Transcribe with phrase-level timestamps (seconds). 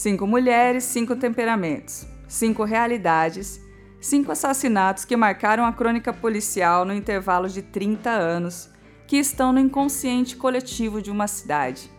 [0.00, 3.60] Cinco mulheres, cinco temperamentos, cinco realidades,
[4.00, 8.70] cinco assassinatos que marcaram a crônica policial no intervalo de 30 anos,
[9.06, 11.90] que estão no inconsciente coletivo de uma cidade.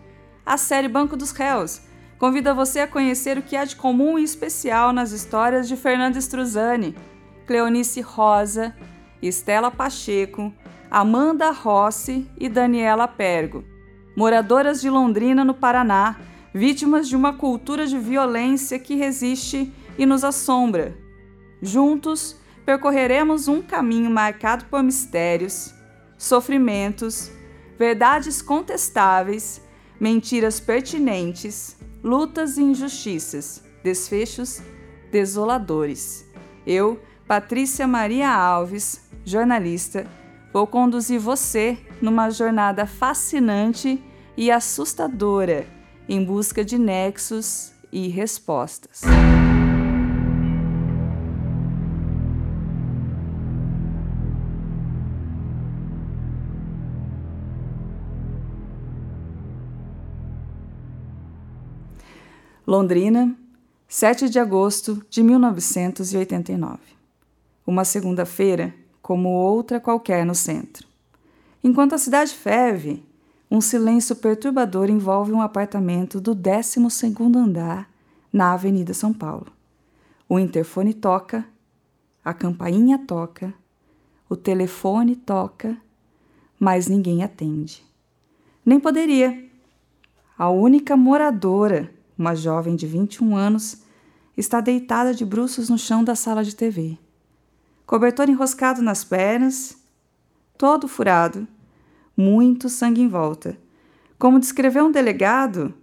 [0.44, 1.84] A série Banco dos Réus
[2.18, 6.18] convida você a conhecer o que há de comum e especial nas histórias de Fernanda
[6.18, 6.96] Struzani,
[7.46, 8.76] Cleonice Rosa,
[9.22, 10.52] Estela Pacheco,
[10.90, 13.64] Amanda Rossi e Daniela Pergo,
[14.18, 16.16] moradoras de Londrina, no Paraná,
[16.54, 20.98] vítimas de uma cultura de violência que resiste e nos assombra.
[21.62, 25.74] Juntos, percorreremos um caminho marcado por mistérios,
[26.18, 27.32] sofrimentos,
[27.78, 29.62] verdades contestáveis,
[30.00, 34.62] mentiras pertinentes, lutas e injustiças, desfechos
[35.12, 36.26] desoladores.
[36.66, 40.06] Eu, Patrícia Maria Alves, jornalista,
[40.54, 44.02] vou conduzir você numa jornada fascinante
[44.36, 49.02] e assustadora em busca de nexos e respostas.
[62.66, 63.36] Londrina,
[63.88, 66.80] 7 de agosto de 1989.
[67.68, 70.88] Uma segunda-feira como outra qualquer no centro.
[71.62, 73.04] Enquanto a cidade ferve,
[73.52, 76.80] um silêncio perturbador envolve um apartamento do 12
[77.36, 77.88] andar
[78.32, 79.48] na Avenida São Paulo.
[80.28, 81.46] O interfone toca,
[82.24, 83.54] a campainha toca,
[84.30, 85.78] o telefone toca,
[86.58, 87.86] mas ninguém atende.
[88.66, 89.46] Nem poderia.
[90.38, 93.84] A única moradora, uma jovem de 21 anos,
[94.38, 96.98] está deitada de bruços no chão da sala de TV
[97.92, 99.76] cobertor enroscado nas pernas,
[100.58, 101.46] todo furado,
[102.16, 103.58] muito sangue em volta.
[104.18, 105.74] Como descreveu um delegado,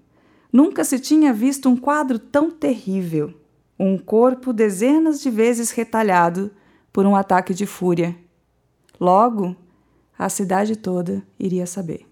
[0.52, 3.34] nunca se tinha visto um quadro tão terrível.
[3.78, 6.50] Um corpo dezenas de vezes retalhado
[6.92, 8.17] por um ataque de fúria.
[8.98, 9.55] Logo,
[10.18, 12.08] a cidade toda iria saber.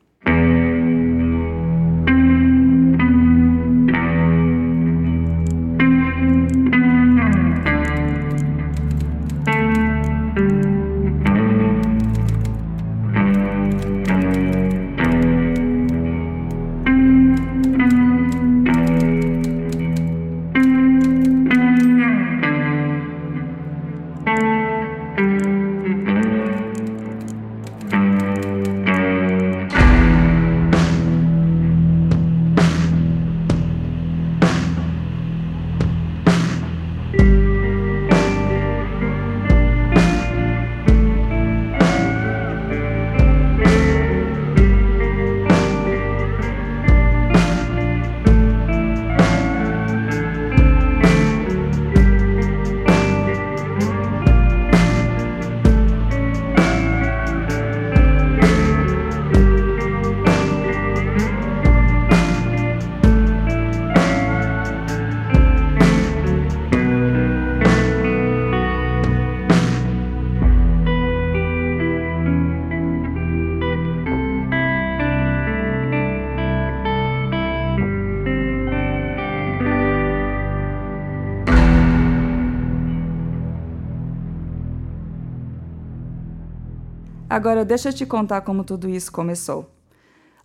[87.37, 89.71] Agora deixa eu te contar como tudo isso começou.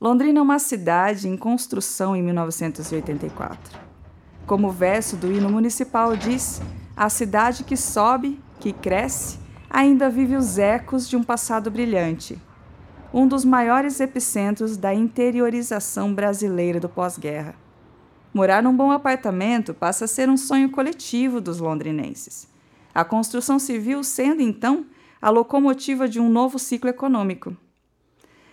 [0.01, 3.79] Londrina é uma cidade em construção em 1984.
[4.45, 6.61] Como o verso do hino municipal diz,
[6.93, 12.37] a cidade que sobe, que cresce, ainda vive os ecos de um passado brilhante.
[13.13, 17.55] Um dos maiores epicentros da interiorização brasileira do pós-guerra.
[18.33, 22.49] Morar num bom apartamento passa a ser um sonho coletivo dos londrinenses.
[22.93, 24.85] A construção civil sendo, então,
[25.21, 27.55] a locomotiva de um novo ciclo econômico.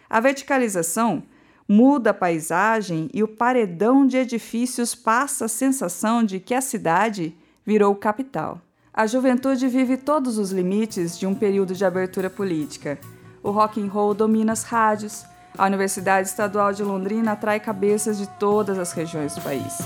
[0.08, 1.22] A verticalização
[1.66, 7.37] muda a paisagem e o paredão de edifícios passa a sensação de que a cidade
[7.64, 8.60] virou capital.
[8.93, 12.98] A juventude vive todos os limites de um período de abertura política.
[13.43, 15.25] O rock and roll domina as rádios.
[15.56, 19.78] A Universidade Estadual de Londrina atrai cabeças de todas as regiões do país.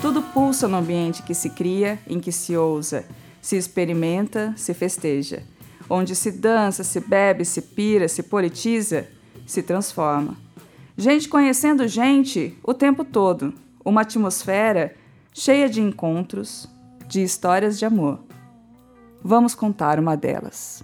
[0.00, 3.04] Tudo pulsa no ambiente que se cria, em que se ousa,
[3.46, 5.44] se experimenta, se festeja.
[5.88, 9.06] Onde se dança, se bebe, se pira, se politiza,
[9.46, 10.36] se transforma.
[10.96, 13.54] Gente conhecendo gente o tempo todo.
[13.84, 14.96] Uma atmosfera
[15.32, 16.68] cheia de encontros,
[17.06, 18.18] de histórias de amor.
[19.22, 20.82] Vamos contar uma delas.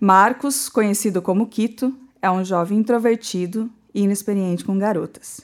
[0.00, 5.42] Marcos, conhecido como Quito, é um jovem introvertido e inexperiente com garotas.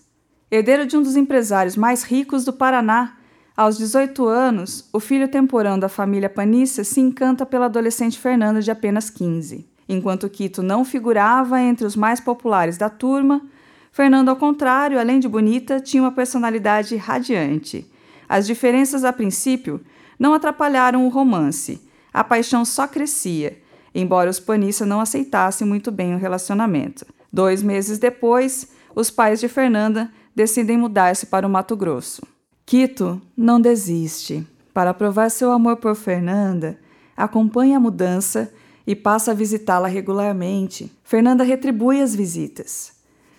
[0.50, 3.18] Herdeiro de um dos empresários mais ricos do Paraná,
[3.56, 8.70] aos 18 anos, o filho temporão da família Panissa se encanta pela adolescente Fernanda de
[8.70, 9.66] apenas 15.
[9.86, 13.42] Enquanto Quito não figurava entre os mais populares da turma,
[13.90, 17.86] Fernanda, ao contrário, além de bonita, tinha uma personalidade radiante.
[18.26, 19.82] As diferenças, a princípio,
[20.18, 21.78] não atrapalharam o romance.
[22.10, 23.58] A paixão só crescia,
[23.94, 27.04] embora os Panissa não aceitassem muito bem o relacionamento.
[27.30, 32.31] Dois meses depois, os pais de Fernanda decidem mudar-se para o Mato Grosso.
[32.64, 34.46] Quito não desiste.
[34.72, 36.78] Para provar seu amor por Fernanda,
[37.16, 38.52] acompanha a mudança
[38.86, 40.90] e passa a visitá-la regularmente.
[41.04, 42.92] Fernanda retribui as visitas.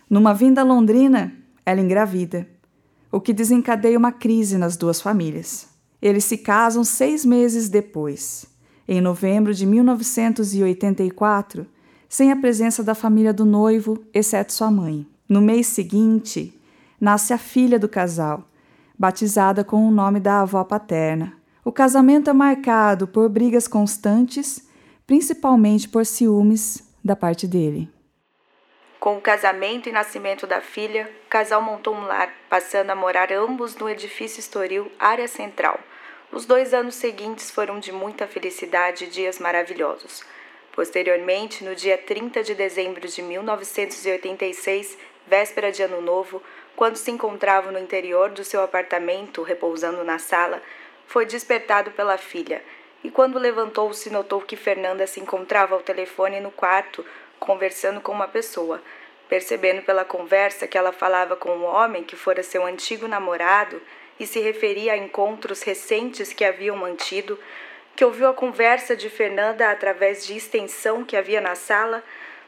[0.09, 1.33] Numa vinda a Londrina,
[1.65, 2.47] ela engravida,
[3.11, 5.67] o que desencadeia uma crise nas duas famílias.
[6.01, 8.45] Eles se casam seis meses depois,
[8.87, 11.65] em novembro de 1984,
[12.09, 15.07] sem a presença da família do noivo, exceto sua mãe.
[15.27, 16.59] No mês seguinte,
[16.99, 18.47] nasce a filha do casal,
[18.98, 21.34] batizada com o nome da avó paterna.
[21.66, 24.68] O casamento é marcado por brigas constantes,
[25.07, 27.90] principalmente por ciúmes da parte dele.
[29.00, 33.34] Com o casamento e nascimento da filha, o casal montou um lar, passando a morar
[33.34, 35.78] ambos no edifício Estoril, área central.
[36.31, 40.24] Os dois anos seguintes foram de muita felicidade e dias maravilhosos.
[40.74, 44.98] Posteriormente, no dia 30 de dezembro de 1986,
[45.28, 46.42] véspera de Ano Novo,
[46.75, 50.61] quando se encontrava no interior do seu apartamento, repousando na sala,
[51.07, 52.63] foi despertado pela filha
[53.03, 57.05] e, quando levantou-se, notou que Fernanda se encontrava ao telefone no quarto,
[57.39, 58.81] conversando com uma pessoa.
[59.27, 63.81] Percebendo pela conversa que ela falava com um homem que fora seu antigo namorado
[64.19, 67.37] e se referia a encontros recentes que haviam mantido,
[67.95, 72.03] que ouviu a conversa de Fernanda através de extensão que havia na sala,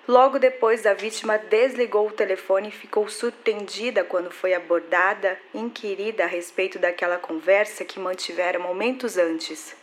[0.07, 6.27] Logo depois, a vítima desligou o telefone e ficou surpreendida quando foi abordada inquirida a
[6.27, 9.75] respeito daquela conversa que mantivera momentos antes.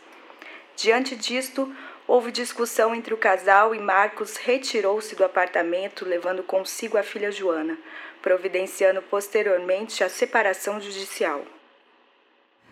[0.77, 1.69] Diante disto,
[2.07, 7.77] houve discussão entre o casal e Marcos retirou-se do apartamento, levando consigo a filha Joana,
[8.21, 11.43] providenciando posteriormente a separação judicial.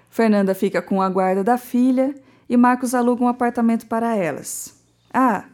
[0.10, 2.16] Fernanda fica com a guarda da filha
[2.50, 4.82] e Marcos aluga um apartamento para elas.
[5.14, 5.46] Ah,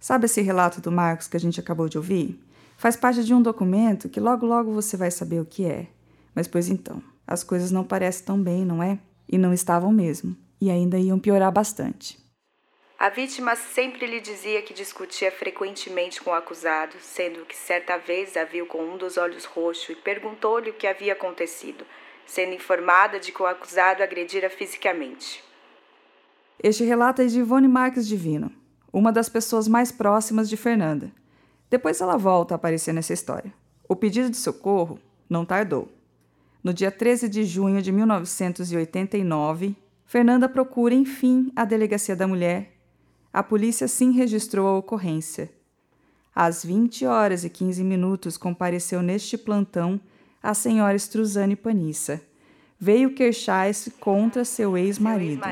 [0.00, 2.40] Sabe esse relato do Marcos que a gente acabou de ouvir?
[2.78, 5.88] Faz parte de um documento que logo logo você vai saber o que é.
[6.34, 8.98] Mas pois então, as coisas não parecem tão bem, não é?
[9.28, 12.18] E não estavam mesmo, e ainda iam piorar bastante.
[12.98, 18.36] A vítima sempre lhe dizia que discutia frequentemente com o acusado, sendo que certa vez
[18.38, 21.84] a viu com um dos olhos roxos e perguntou-lhe o que havia acontecido,
[22.26, 25.44] sendo informada de que o acusado agredira fisicamente.
[26.62, 28.50] Este relato é de Ivone Marques Divino,
[28.92, 31.10] uma das pessoas mais próximas de Fernanda.
[31.68, 33.52] Depois ela volta a aparecer nessa história.
[33.88, 34.98] O pedido de socorro
[35.28, 35.88] não tardou.
[36.62, 42.72] No dia 13 de junho de 1989, Fernanda procura, enfim, a delegacia da mulher.
[43.32, 45.50] A polícia sim registrou a ocorrência.
[46.34, 50.00] Às 20 horas e 15 minutos compareceu neste plantão
[50.42, 52.20] a senhora Struzane Panissa.
[52.78, 55.42] Veio queixar-se contra seu ex-marido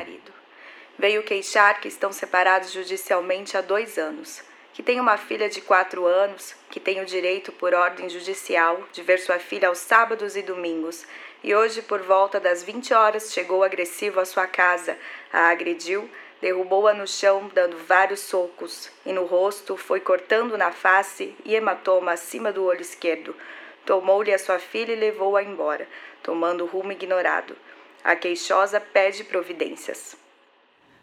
[0.98, 4.42] veio queixar que estão separados judicialmente há dois anos,
[4.72, 9.02] que tem uma filha de quatro anos, que tem o direito, por ordem judicial, de
[9.02, 11.06] ver sua filha aos sábados e domingos,
[11.42, 14.98] e hoje, por volta das 20 horas, chegou agressivo à sua casa,
[15.32, 21.34] a agrediu, derrubou-a no chão, dando vários socos, e no rosto foi cortando na face
[21.44, 23.36] e hematoma acima do olho esquerdo.
[23.84, 25.88] Tomou-lhe a sua filha e levou-a embora,
[26.22, 27.56] tomando rumo ignorado.
[28.02, 30.27] A queixosa pede providências.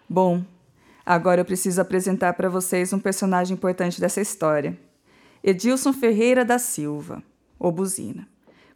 [0.07, 0.43] Bom,
[1.03, 4.77] agora eu preciso apresentar para vocês um personagem importante dessa história.
[5.43, 7.23] Edilson Ferreira da Silva,
[7.57, 8.27] o Buzina.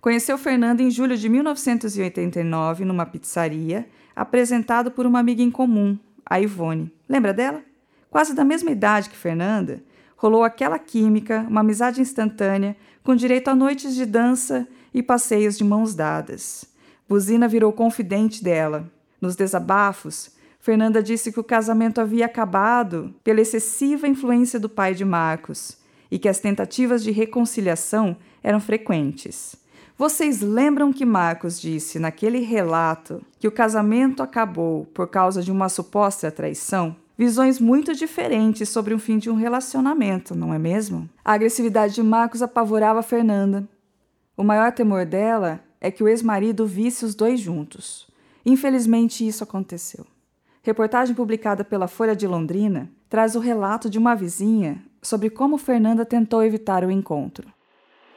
[0.02, 6.40] Conheceu Fernanda em julho de 1989 numa pizzaria, apresentado por uma amiga em comum, a
[6.40, 6.92] Ivone.
[7.08, 7.62] Lembra dela?
[8.10, 9.84] Quase da mesma idade que Fernanda,
[10.16, 15.64] rolou aquela química, uma amizade instantânea, com direito a noites de dança e passeios de
[15.64, 16.66] mãos dadas.
[17.08, 18.90] Buzina virou confidente dela.
[19.22, 25.06] Nos desabafos, Fernanda disse que o casamento havia acabado pela excessiva influência do pai de
[25.06, 25.78] Marcos
[26.12, 29.56] e que as tentativas de reconciliação eram frequentes.
[29.98, 35.70] Vocês lembram que Marcos disse naquele relato que o casamento acabou por causa de uma
[35.70, 36.96] suposta traição?
[37.18, 41.10] Visões muito diferentes sobre o fim de um relacionamento, não é mesmo?
[41.24, 43.68] A agressividade de Marcos apavorava Fernanda.
[44.38, 48.08] O maior temor dela é que o ex-marido visse os dois juntos.
[48.46, 50.06] Infelizmente, isso aconteceu.
[50.62, 56.06] Reportagem publicada pela Folha de Londrina traz o relato de uma vizinha sobre como Fernanda
[56.06, 57.48] tentou evitar o encontro.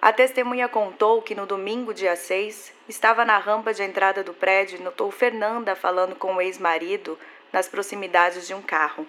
[0.00, 4.80] A testemunha contou que no domingo, dia 6, estava na rampa de entrada do prédio
[4.80, 7.16] e notou Fernanda falando com o ex-marido
[7.52, 9.06] nas proximidades de um carro.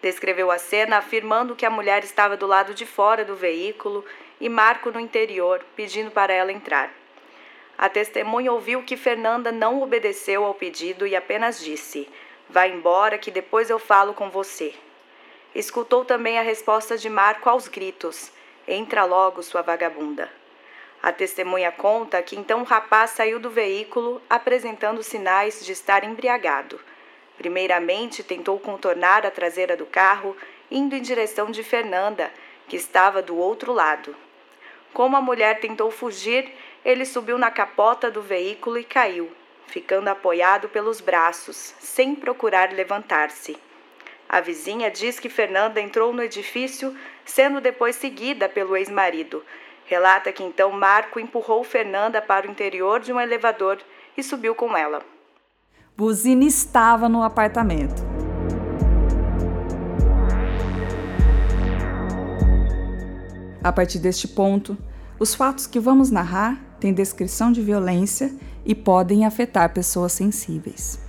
[0.00, 4.04] Descreveu a cena afirmando que a mulher estava do lado de fora do veículo
[4.40, 6.92] e Marco no interior, pedindo para ela entrar.
[7.76, 12.08] A testemunha ouviu que Fernanda não obedeceu ao pedido e apenas disse:
[12.50, 14.74] Vá embora que depois eu falo com você.
[15.54, 18.32] Escutou também a resposta de Marco aos gritos:
[18.66, 20.30] Entra logo, sua vagabunda.
[21.02, 26.80] A testemunha conta que então o rapaz saiu do veículo apresentando sinais de estar embriagado.
[27.36, 30.36] Primeiramente, tentou contornar a traseira do carro,
[30.70, 32.32] indo em direção de Fernanda,
[32.66, 34.16] que estava do outro lado.
[34.92, 36.52] Como a mulher tentou fugir,
[36.84, 39.30] ele subiu na capota do veículo e caiu,
[39.68, 43.56] ficando apoiado pelos braços, sem procurar levantar-se.
[44.28, 46.94] A vizinha diz que Fernanda entrou no edifício,
[47.24, 49.42] sendo depois seguida pelo ex-marido.
[49.86, 53.78] Relata que então Marco empurrou Fernanda para o interior de um elevador
[54.16, 55.02] e subiu com ela.
[55.96, 58.06] Buzina estava no apartamento.
[63.64, 64.76] A partir deste ponto,
[65.18, 68.30] os fatos que vamos narrar têm descrição de violência
[68.68, 71.00] e podem afetar pessoas sensíveis.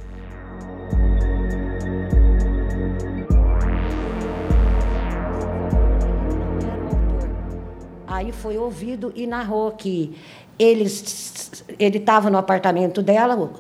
[8.08, 10.18] Aí foi ouvido e narrou que
[10.58, 13.52] eles, ele estava no apartamento dela,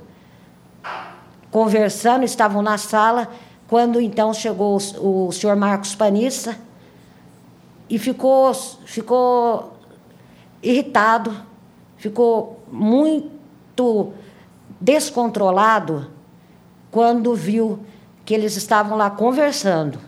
[1.51, 3.29] conversando, estavam na sala,
[3.67, 6.57] quando então chegou o, o senhor Marcos Panissa
[7.89, 9.73] e ficou, ficou
[10.63, 11.35] irritado,
[11.97, 13.38] ficou muito
[14.79, 16.07] descontrolado
[16.91, 17.79] quando viu
[18.25, 19.99] que eles estavam lá conversando.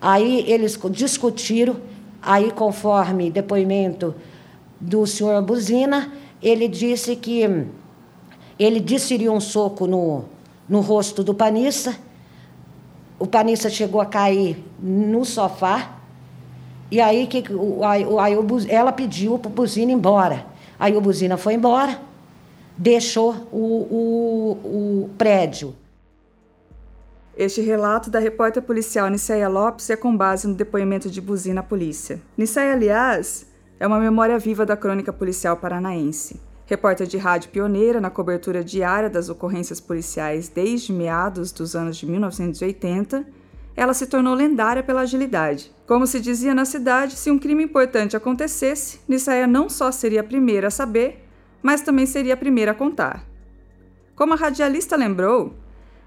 [0.00, 1.76] Aí eles discutiram,
[2.20, 4.14] aí conforme depoimento
[4.80, 6.12] do senhor Buzina,
[6.42, 7.66] ele disse que
[8.58, 10.24] ele desferiu um soco no,
[10.68, 11.96] no rosto do Panissa.
[13.18, 15.96] O Panissa chegou a cair no sofá.
[16.90, 17.42] E aí, que,
[17.84, 18.36] aí, aí
[18.68, 20.46] ela pediu para o Buzina ir embora.
[20.78, 21.98] Aí o Buzina foi embora,
[22.76, 23.58] deixou o,
[23.90, 25.74] o, o prédio.
[27.36, 31.62] Este relato da repórter policial Nisseia Lopes é com base no depoimento de Buzina à
[31.62, 32.20] polícia.
[32.36, 33.46] Nisseia, aliás,
[33.78, 36.40] é uma memória viva da crônica policial paranaense.
[36.64, 42.06] Repórter de rádio pioneira na cobertura diária das ocorrências policiais desde meados dos anos de
[42.06, 43.26] 1980,
[43.76, 45.70] ela se tornou lendária pela agilidade.
[45.86, 50.24] Como se dizia na cidade, se um crime importante acontecesse, Nissaia não só seria a
[50.24, 51.25] primeira a saber,
[51.62, 53.24] mas também seria a primeira a contar.
[54.14, 55.54] Como a radialista lembrou,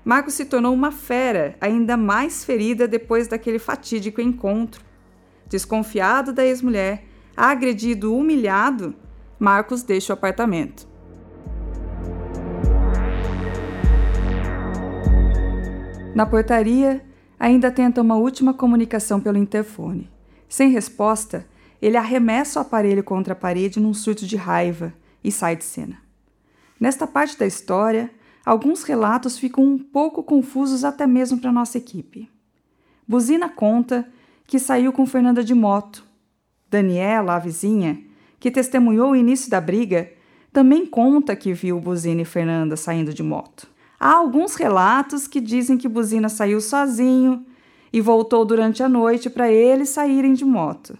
[0.03, 4.83] Marcos se tornou uma fera ainda mais ferida depois daquele fatídico encontro.
[5.47, 7.05] Desconfiado da ex-mulher,
[7.37, 8.95] agredido, humilhado,
[9.37, 10.87] Marcos deixa o apartamento.
[16.15, 17.05] Na portaria,
[17.39, 20.09] ainda tenta uma última comunicação pelo interfone.
[20.47, 21.45] Sem resposta,
[21.81, 25.97] ele arremessa o aparelho contra a parede num surto de raiva e sai de cena.
[26.79, 28.09] Nesta parte da história,
[28.45, 32.29] alguns relatos ficam um pouco confusos até mesmo para nossa equipe.
[33.07, 34.07] Buzina conta
[34.47, 36.03] que saiu com Fernanda de moto.
[36.69, 38.01] Daniela, a vizinha,
[38.39, 40.11] que testemunhou o início da briga,
[40.53, 43.67] também conta que viu Buzina e Fernanda saindo de moto.
[43.99, 47.45] Há alguns relatos que dizem que Buzina saiu sozinho
[47.91, 50.97] e voltou durante a noite para eles saírem de moto.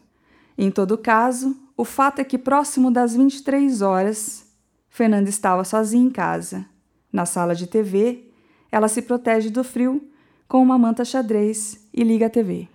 [0.57, 4.45] Em todo caso, o fato é que próximo das 23 horas,
[4.89, 6.65] Fernanda estava sozinha em casa.
[7.09, 8.33] Na sala de TV,
[8.69, 10.05] ela se protege do frio
[10.45, 12.67] com uma manta xadrez e liga a TV.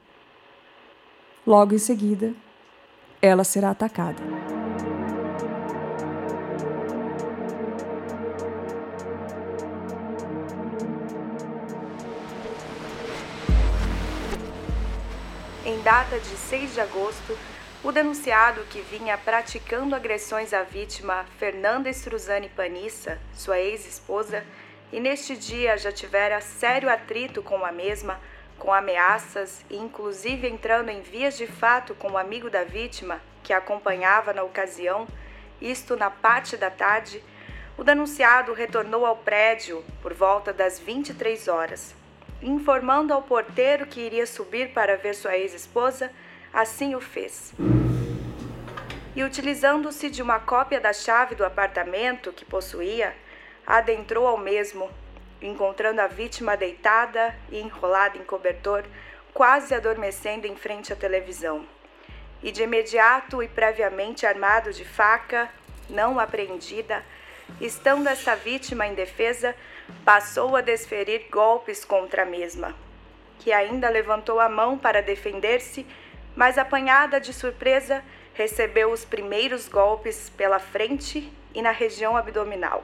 [1.46, 2.32] Logo em seguida,
[3.20, 4.22] ela será atacada.
[15.66, 17.36] Em data de 6 de agosto,
[17.84, 24.42] o denunciado que vinha praticando agressões à vítima Fernanda Estruzani Panissa, sua ex-esposa,
[24.90, 28.18] e neste dia já tivera sério atrito com a mesma,
[28.58, 33.52] com ameaças e inclusive entrando em vias de fato com o amigo da vítima, que
[33.52, 35.06] a acompanhava na ocasião,
[35.60, 37.22] isto na parte da tarde,
[37.76, 41.94] o denunciado retornou ao prédio por volta das 23 horas.
[42.40, 46.10] Informando ao porteiro que iria subir para ver sua ex-esposa,
[46.54, 47.52] assim o fez.
[49.16, 53.14] E utilizando-se de uma cópia da chave do apartamento que possuía,
[53.66, 54.88] adentrou ao mesmo,
[55.42, 58.84] encontrando a vítima deitada e enrolada em cobertor,
[59.32, 61.66] quase adormecendo em frente à televisão.
[62.42, 65.48] e de imediato e previamente armado de faca,
[65.88, 67.02] não apreendida,
[67.58, 69.56] estando essa vítima indefesa,
[70.04, 72.74] passou a desferir golpes contra a mesma,
[73.38, 75.86] que ainda levantou a mão para defender-se,
[76.36, 78.02] mas apanhada de surpresa,
[78.34, 82.82] recebeu os primeiros golpes pela frente e na região abdominal,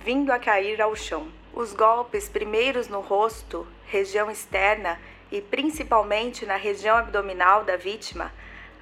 [0.00, 1.28] vindo a cair ao chão.
[1.52, 5.00] Os golpes primeiros no rosto, região externa
[5.30, 8.32] e principalmente na região abdominal da vítima,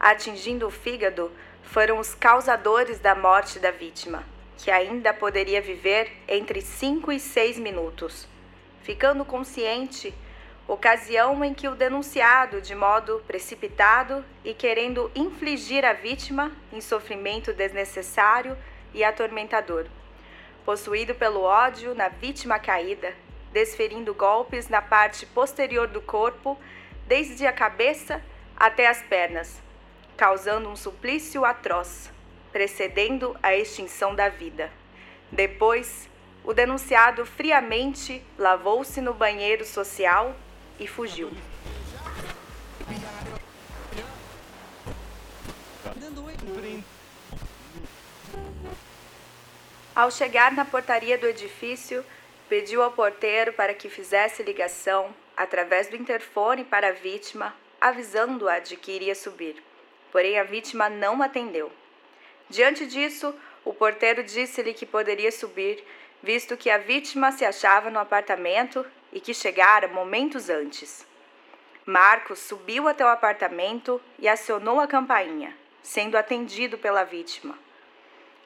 [0.00, 1.30] atingindo o fígado,
[1.62, 4.24] foram os causadores da morte da vítima,
[4.56, 8.26] que ainda poderia viver entre 5 e 6 minutos.
[8.82, 10.14] Ficando consciente,
[10.66, 17.52] ocasião em que o denunciado, de modo precipitado e querendo infligir à vítima em sofrimento
[17.52, 18.56] desnecessário
[18.94, 19.86] e atormentador,
[20.64, 23.12] possuído pelo ódio na vítima caída,
[23.52, 26.58] desferindo golpes na parte posterior do corpo,
[27.06, 28.22] desde a cabeça
[28.56, 29.60] até as pernas,
[30.16, 32.10] causando um suplício atroz,
[32.52, 34.70] precedendo a extinção da vida.
[35.30, 36.08] Depois,
[36.44, 40.34] o denunciado friamente lavou-se no banheiro social
[40.82, 41.30] e fugiu.
[49.94, 52.04] Ao chegar na portaria do edifício,
[52.48, 58.76] pediu ao porteiro para que fizesse ligação através do interfone para a vítima, avisando-a de
[58.76, 59.62] que iria subir.
[60.10, 61.70] Porém, a vítima não atendeu.
[62.50, 63.34] Diante disso,
[63.64, 65.84] o porteiro disse-lhe que poderia subir,
[66.22, 71.06] visto que a vítima se achava no apartamento e que chegara momentos antes.
[71.84, 77.58] Marcos subiu até o apartamento e acionou a campainha, sendo atendido pela vítima.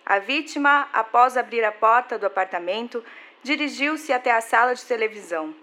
[0.05, 3.05] A vítima, após abrir a porta do apartamento,
[3.43, 5.55] dirigiu-se até a sala de televisão,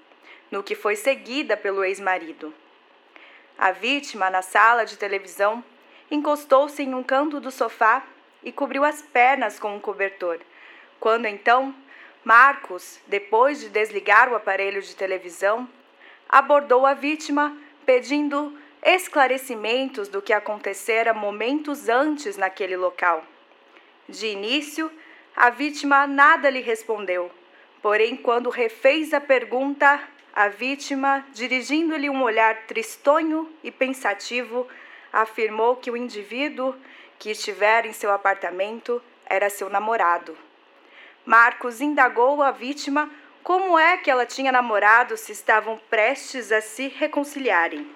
[0.52, 2.54] no que foi seguida pelo ex-marido.
[3.58, 5.64] A vítima, na sala de televisão,
[6.12, 8.04] encostou-se em um canto do sofá
[8.44, 10.40] e cobriu as pernas com um cobertor.
[11.00, 11.74] Quando então,
[12.24, 15.68] Marcos, depois de desligar o aparelho de televisão,
[16.30, 23.24] abordou a vítima pedindo esclarecimentos do que acontecera momentos antes naquele local.
[24.08, 24.92] De início,
[25.36, 27.30] a vítima nada lhe respondeu.
[27.82, 30.02] Porém, quando refez a pergunta,
[30.34, 34.68] a vítima, dirigindo-lhe um olhar tristonho e pensativo,
[35.12, 36.74] afirmou que o indivíduo
[37.20, 40.38] que estivera em seu apartamento era seu namorado.
[41.26, 43.10] Marcos indagou a vítima
[43.42, 47.90] como é que ela tinha namorado se estavam prestes a se reconciliarem.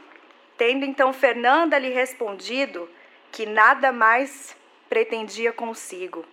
[0.58, 2.90] Tendo então Fernanda lhe respondido
[3.32, 4.56] que nada mais
[4.90, 6.26] pretendia consigo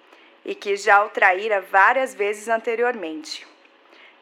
[0.45, 3.47] e que já o traíra várias vezes anteriormente.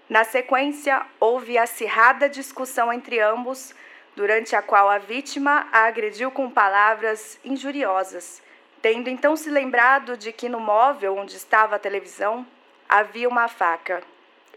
[0.09, 3.75] Na sequência, houve acirrada discussão entre ambos,
[4.15, 8.43] durante a qual a vítima a agrediu com palavras injuriosas,
[8.81, 12.47] tendo então se lembrado de que no móvel onde estava a televisão
[12.95, 14.03] havia uma faca,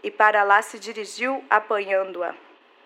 [0.02, 2.34] e para lá se dirigiu apanhando-a.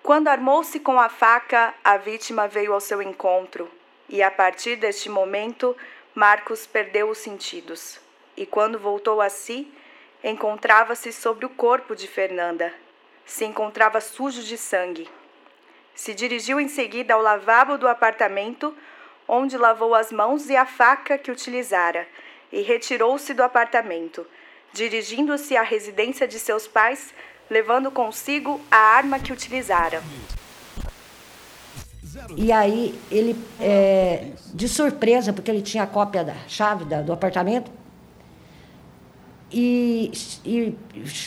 [0.01, 3.69] Quando armou-se com a faca, a vítima veio ao seu encontro,
[4.09, 5.77] e a partir deste momento
[6.15, 7.99] Marcos perdeu os sentidos
[8.37, 9.67] e, quando voltou a si,
[10.23, 12.73] encontrava-se sobre o corpo de Fernanda.
[13.27, 15.11] Se encontrava sujo de sangue.
[15.97, 18.73] Se dirigiu em seguida ao lavabo do apartamento,
[19.27, 22.07] onde lavou as mãos e a faca que utilizara,
[22.53, 24.25] e retirou-se do apartamento,
[24.73, 27.13] dirigindo-se à residência de seus pais,
[27.49, 30.03] levando consigo a arma que utilizara.
[32.37, 37.13] E aí ele, é, de surpresa, porque ele tinha a cópia da chave da, do
[37.13, 37.71] apartamento,
[39.53, 40.13] e,
[40.45, 40.77] e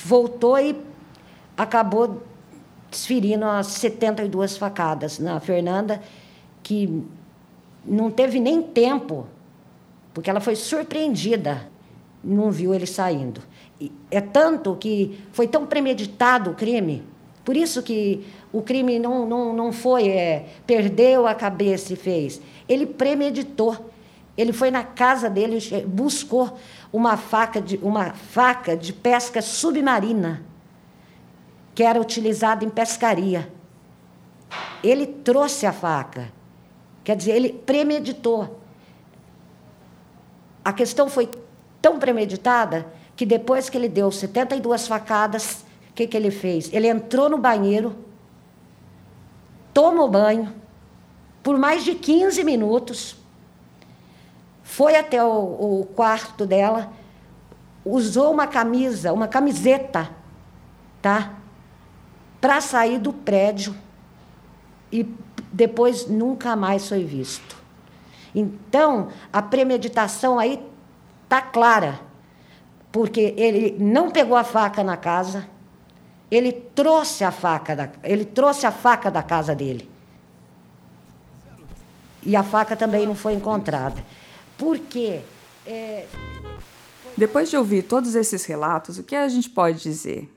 [0.06, 0.76] voltou e
[1.58, 2.24] acabou
[2.90, 6.02] desferindo as 72 facadas na Fernanda,
[6.62, 7.04] que
[7.86, 9.28] não teve nem tempo,
[10.14, 11.70] porque ela foi surpreendida,
[12.24, 13.42] não viu ele saindo.
[13.80, 17.04] E é tanto que foi tão premeditado o crime,
[17.44, 22.42] por isso que o crime não, não, não foi, é, perdeu a cabeça e fez.
[22.68, 23.92] Ele premeditou.
[24.38, 26.58] Ele foi na casa dele, buscou
[26.92, 30.44] uma faca de, uma faca de pesca submarina,
[31.76, 33.52] que era utilizada em pescaria.
[34.84, 36.32] Ele trouxe a faca.
[37.04, 38.60] Quer dizer, ele premeditou.
[40.64, 41.30] A questão foi
[41.84, 46.74] tão premeditada que depois que ele deu 72 facadas, o que, que ele fez?
[46.74, 47.94] Ele entrou no banheiro,
[49.74, 50.54] tomou banho,
[51.44, 53.18] por mais de 15 minutos,
[54.64, 56.90] foi até o, o quarto dela,
[57.84, 60.10] usou uma camisa, uma camiseta,
[61.02, 61.34] tá?
[62.40, 63.76] Para sair do prédio
[64.90, 65.06] e
[65.52, 67.62] depois nunca mais foi visto.
[68.34, 70.73] Então, a premeditação aí
[71.34, 72.00] tá clara,
[72.92, 75.50] porque ele não pegou a faca na casa,
[76.30, 79.90] ele trouxe a faca da, ele trouxe a faca da casa dele.
[82.22, 84.06] E a faca também não foi encontrada.
[84.56, 85.22] Por quê?
[85.66, 86.06] É...
[87.18, 90.32] Depois de ouvir todos esses relatos, o que a gente pode dizer?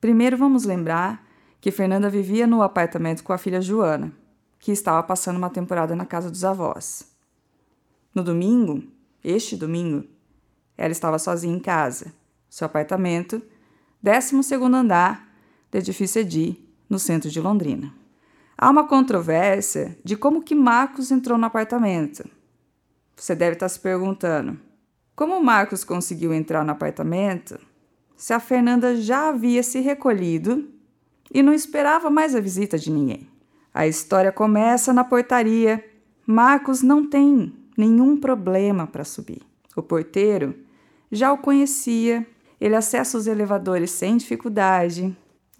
[0.00, 1.26] Primeiro, vamos lembrar
[1.60, 4.12] que Fernanda vivia no apartamento com a filha Joana,
[4.60, 7.08] que estava passando uma temporada na casa dos avós.
[8.14, 8.84] No domingo,
[9.24, 10.11] este domingo,
[10.82, 12.12] ela estava sozinha em casa,
[12.50, 13.40] seu apartamento,
[14.02, 15.32] 12 andar
[15.70, 16.58] do edifício Edi,
[16.90, 17.94] no centro de Londrina.
[18.58, 22.28] Há uma controvérsia de como que Marcos entrou no apartamento.
[23.14, 24.58] Você deve estar se perguntando:
[25.14, 27.60] como Marcos conseguiu entrar no apartamento
[28.16, 30.68] se a Fernanda já havia se recolhido
[31.32, 33.30] e não esperava mais a visita de ninguém?
[33.72, 35.88] A história começa na portaria.
[36.26, 39.42] Marcos não tem nenhum problema para subir.
[39.76, 40.54] O porteiro
[41.12, 42.26] já o conhecia,
[42.58, 45.14] ele acessa os elevadores sem dificuldade.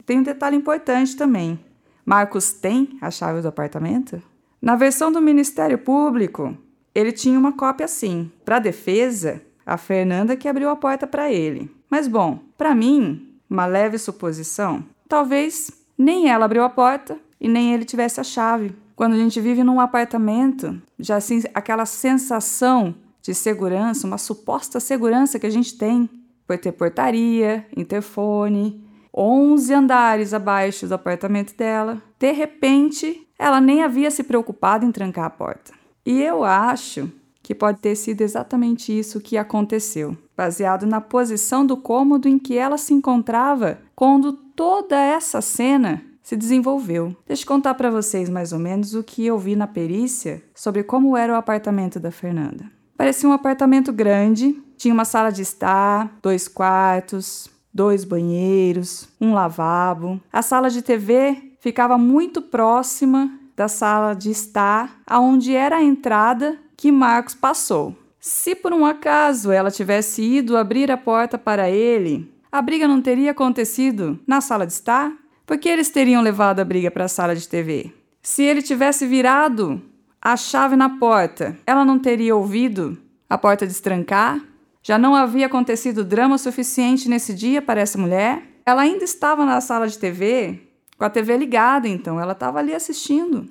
[0.07, 1.61] Tem um detalhe importante também:
[2.07, 4.23] Marcos tem a chave do apartamento?
[4.61, 6.57] Na versão do Ministério Público,
[6.95, 8.31] ele tinha uma cópia sim.
[8.45, 11.71] Para a defesa, a Fernanda que abriu a porta para ele.
[11.91, 17.75] Mas bom, para mim, uma leve suposição, talvez nem ela abriu a porta e nem
[17.75, 18.75] ele tivesse a chave.
[18.97, 25.39] Quando a gente vive num apartamento, já assim aquela sensação de segurança, uma suposta segurança
[25.39, 26.11] que a gente tem
[26.47, 32.03] por ter portaria, interfone, 11 andares abaixo do apartamento dela.
[32.19, 35.73] De repente, ela nem havia se preocupado em trancar a porta.
[36.05, 37.11] E eu acho
[37.43, 42.57] que pode ter sido exatamente isso que aconteceu, baseado na posição do cômodo em que
[42.57, 47.17] ela se encontrava quando toda essa cena se desenvolveu.
[47.27, 50.85] Deixa eu contar para vocês mais ou menos o que eu vi na perícia sobre
[50.85, 52.71] como era o apartamento da Fernanda.
[53.03, 60.21] Parecia um apartamento grande, tinha uma sala de estar, dois quartos, dois banheiros, um lavabo.
[60.33, 66.57] A sala de TV ficava muito próxima da sala de estar, aonde era a entrada
[66.77, 67.97] que Marcos passou.
[68.21, 73.03] Se por um acaso ela tivesse ido abrir a porta para ele, a briga não
[73.03, 75.12] teria acontecido na sala de estar?
[75.45, 77.93] Porque eles teriam levado a briga para a sala de TV.
[78.23, 79.83] Se ele tivesse virado
[80.25, 82.97] a chave na porta, ela não teria ouvido
[83.29, 84.41] a porta destrancar?
[84.81, 88.41] Já não havia acontecido drama suficiente nesse dia para essa mulher?
[88.65, 90.61] Ela ainda estava na sala de TV,
[90.97, 93.49] com a TV ligada, então ela estava ali assistindo.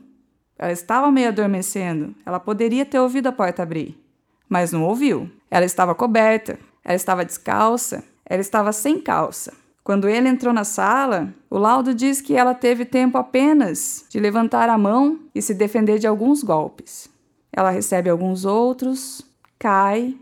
[0.57, 2.15] Ela estava meio adormecendo.
[2.25, 4.01] Ela poderia ter ouvido a porta abrir,
[4.47, 5.29] mas não ouviu.
[5.49, 9.51] Ela estava coberta, ela estava descalça, ela estava sem calça.
[9.83, 14.69] Quando ele entrou na sala, o laudo diz que ela teve tempo apenas de levantar
[14.69, 17.09] a mão e se defender de alguns golpes.
[17.51, 19.21] Ela recebe alguns outros,
[19.57, 20.15] cai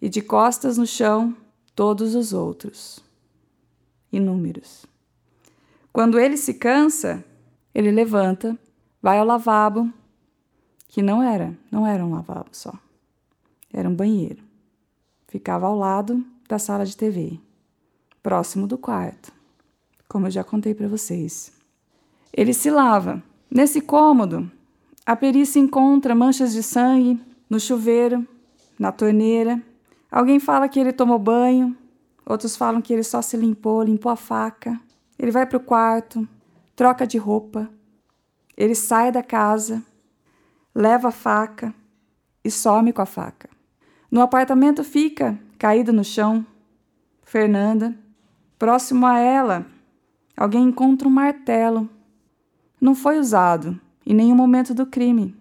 [0.00, 1.36] e de costas no chão,
[1.74, 3.00] todos os outros.
[4.10, 4.86] Inúmeros.
[5.92, 7.22] Quando ele se cansa,
[7.74, 8.58] ele levanta,
[9.00, 9.92] vai ao lavabo,
[10.88, 12.72] que não era, não era um lavabo só.
[13.70, 14.42] Era um banheiro.
[15.28, 17.38] Ficava ao lado da sala de TV
[18.22, 19.32] próximo do quarto,
[20.08, 21.52] como eu já contei para vocês.
[22.32, 23.22] Ele se lava.
[23.50, 24.50] Nesse cômodo,
[25.04, 28.26] a perícia encontra manchas de sangue no chuveiro,
[28.78, 29.60] na torneira.
[30.10, 31.76] Alguém fala que ele tomou banho,
[32.24, 34.80] outros falam que ele só se limpou, limpou a faca.
[35.18, 36.26] Ele vai para o quarto,
[36.74, 37.68] troca de roupa.
[38.56, 39.82] Ele sai da casa,
[40.74, 41.74] leva a faca
[42.44, 43.50] e some com a faca.
[44.10, 46.44] No apartamento fica, caída no chão,
[47.22, 47.96] Fernanda,
[48.62, 49.66] Próximo a ela,
[50.36, 51.90] alguém encontra um martelo.
[52.80, 55.34] Não foi usado em nenhum momento do crime,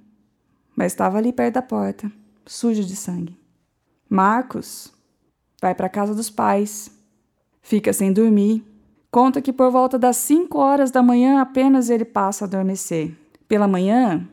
[0.75, 2.11] mas estava ali perto da porta,
[2.47, 3.37] sujo de sangue.
[4.09, 4.91] Marcos
[5.61, 6.89] vai para a casa dos pais,
[7.61, 8.65] fica sem dormir.
[9.11, 13.15] Conta que por volta das 5 horas da manhã apenas ele passa a adormecer.
[13.47, 14.27] Pela manhã,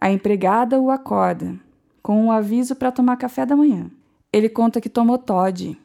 [0.00, 1.60] a empregada o acorda
[2.02, 3.90] com um aviso para tomar café da manhã.
[4.32, 5.78] Ele conta que tomou Todd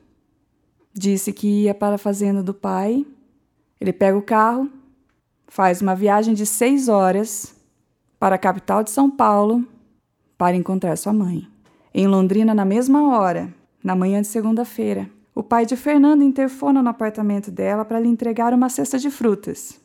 [0.99, 3.05] Disse que ia para a fazenda do pai.
[3.79, 4.69] Ele pega o carro,
[5.47, 7.55] faz uma viagem de seis horas
[8.19, 9.65] para a capital de São Paulo
[10.37, 11.47] para encontrar sua mãe.
[11.93, 13.47] Em Londrina, na mesma hora,
[13.81, 18.53] na manhã de segunda-feira, o pai de Fernanda interfona no apartamento dela para lhe entregar
[18.53, 19.79] uma cesta de frutas.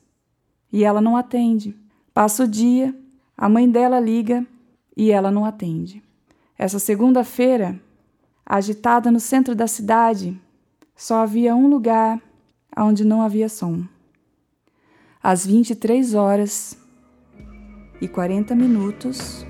[0.72, 1.76] E ela não atende.
[2.12, 2.92] Passa o dia,
[3.38, 4.44] a mãe dela liga
[4.96, 6.02] e ela não atende.
[6.58, 7.80] Essa segunda-feira,
[8.44, 10.36] agitada no centro da cidade,
[10.96, 12.20] só havia um lugar
[12.76, 13.84] onde não havia som.
[15.22, 16.78] Às 23 horas
[18.00, 19.46] e 40 minutos,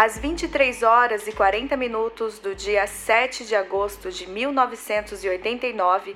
[0.00, 6.14] Às 23 horas e 40 minutos do dia 7 de agosto de 1989,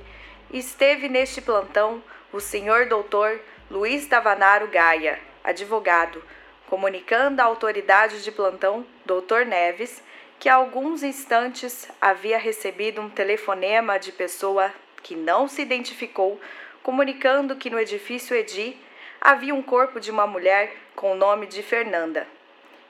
[0.53, 2.01] esteve neste plantão
[2.33, 6.23] o senhor doutor Luiz Tavanaro Gaia advogado,
[6.69, 10.03] comunicando à autoridade de plantão, doutor Neves,
[10.39, 16.41] que há alguns instantes havia recebido um telefonema de pessoa que não se identificou,
[16.83, 18.77] comunicando que no edifício Edi
[19.21, 22.27] havia um corpo de uma mulher com o nome de Fernanda.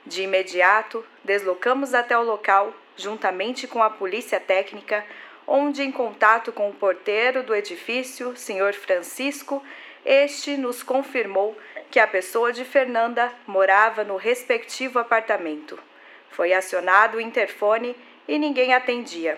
[0.05, 5.05] De imediato, deslocamos até o local, juntamente com a polícia técnica,
[5.45, 8.73] onde, em contato com o porteiro do edifício, Sr.
[8.73, 9.63] Francisco,
[10.05, 11.57] este nos confirmou
[11.93, 15.77] que a pessoa de Fernanda morava no respectivo apartamento.
[16.31, 17.95] Foi acionado o interfone
[18.27, 19.37] e ninguém atendia.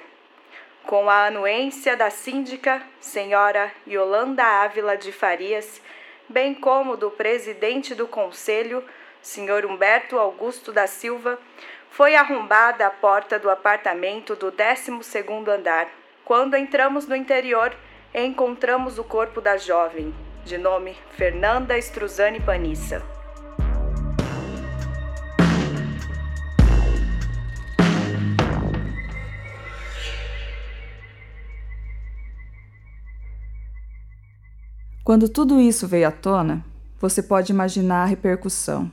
[0.85, 5.81] Com a anuência da síndica, senhora Yolanda Ávila de Farias,
[6.29, 8.81] bem como do presidente do conselho,
[9.21, 11.37] senhor Humberto Augusto da Silva,
[11.89, 15.89] foi arrombada a porta do apartamento do 12º andar.
[16.23, 17.75] Quando entramos no interior,
[18.13, 20.15] encontramos o corpo da jovem,
[20.45, 23.01] de nome Fernanda Struzani Panissa.
[35.03, 36.63] Quando tudo isso veio à tona,
[36.99, 38.91] você pode imaginar a repercussão.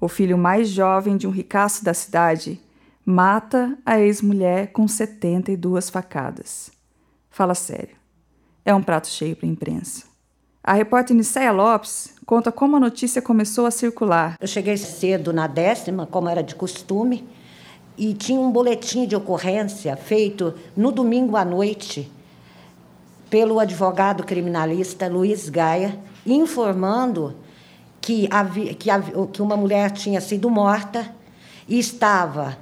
[0.00, 2.58] O filho mais jovem de um ricaço da cidade
[3.04, 6.70] mata a ex-mulher com 72 facadas.
[7.28, 7.96] Fala sério.
[8.64, 10.09] É um prato cheio para a imprensa.
[10.62, 14.36] A repórter Nicéia Lopes conta como a notícia começou a circular.
[14.38, 17.26] Eu cheguei cedo na décima, como era de costume,
[17.96, 22.12] e tinha um boletim de ocorrência feito no domingo à noite
[23.30, 27.34] pelo advogado criminalista Luiz Gaia, informando
[27.98, 31.10] que, havia, que, havia, que uma mulher tinha sido morta
[31.66, 32.58] e estava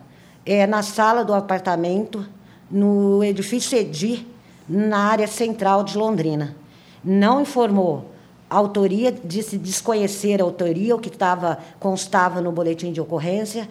[0.47, 2.25] é, na sala do apartamento,
[2.71, 4.25] no edifício Edi,
[4.69, 6.55] na área central de Londrina.
[7.09, 8.05] Não informou
[8.51, 13.67] a autoria, disse desconhecer a autoria, o que estava, constava no boletim de ocorrência.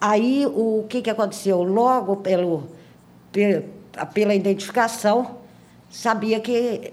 [0.00, 1.64] Aí, o que, que aconteceu?
[1.64, 2.68] Logo pelo,
[4.14, 5.38] pela identificação,
[5.90, 6.92] sabia que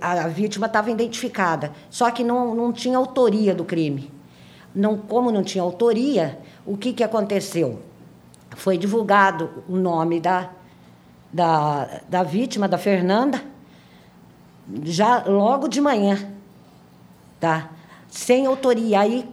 [0.00, 4.10] a, vítima estava identificada, só que não, não tinha autoria do crime.
[4.74, 7.82] Não, como não tinha autoria, o que, que aconteceu?
[8.56, 10.48] Foi divulgado o nome da,
[11.30, 13.52] da, da vítima, da Fernanda,
[14.82, 16.32] já logo de manhã,
[17.38, 17.70] tá?
[18.14, 19.00] sem autoria.
[19.00, 19.28] Aí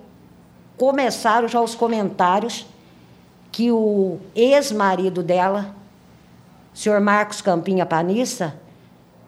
[0.76, 2.65] começaram já os comentários
[3.52, 5.76] que o ex-marido dela,
[6.74, 8.60] senhor Marcos Campinha Panissa,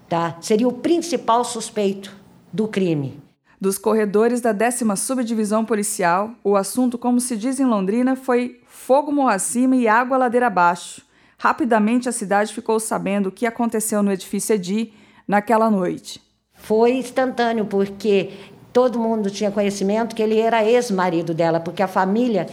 [0.10, 0.38] tá?
[0.42, 2.16] seria o principal suspeito
[2.52, 3.22] do crime.
[3.62, 9.12] Dos corredores da décima subdivisão policial, o assunto, como se diz em Londrina, foi fogo
[9.12, 11.02] morro acima e água ladeira abaixo.
[11.38, 14.94] Rapidamente a cidade ficou sabendo o que aconteceu no edifício Edi
[15.28, 16.22] naquela noite.
[16.54, 18.32] Foi instantâneo, porque
[18.72, 22.48] todo mundo tinha conhecimento que ele era ex-marido dela, porque a família,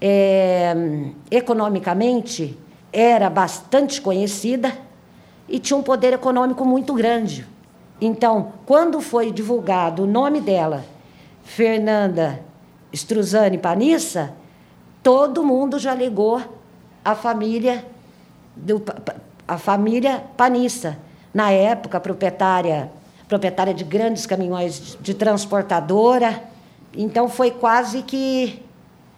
[0.00, 0.74] é,
[1.30, 2.58] economicamente,
[2.92, 4.72] era bastante conhecida
[5.48, 7.46] e tinha um poder econômico muito grande.
[8.00, 10.84] Então, quando foi divulgado o nome dela,
[11.42, 12.40] Fernanda
[12.92, 14.34] Struzani Panissa,
[15.02, 16.42] todo mundo já ligou
[17.04, 17.84] a família
[18.54, 18.82] do,
[19.46, 20.98] a família Panissa,
[21.36, 22.90] na época proprietária
[23.28, 26.44] proprietária de grandes caminhões de transportadora.
[26.96, 28.62] Então foi quase que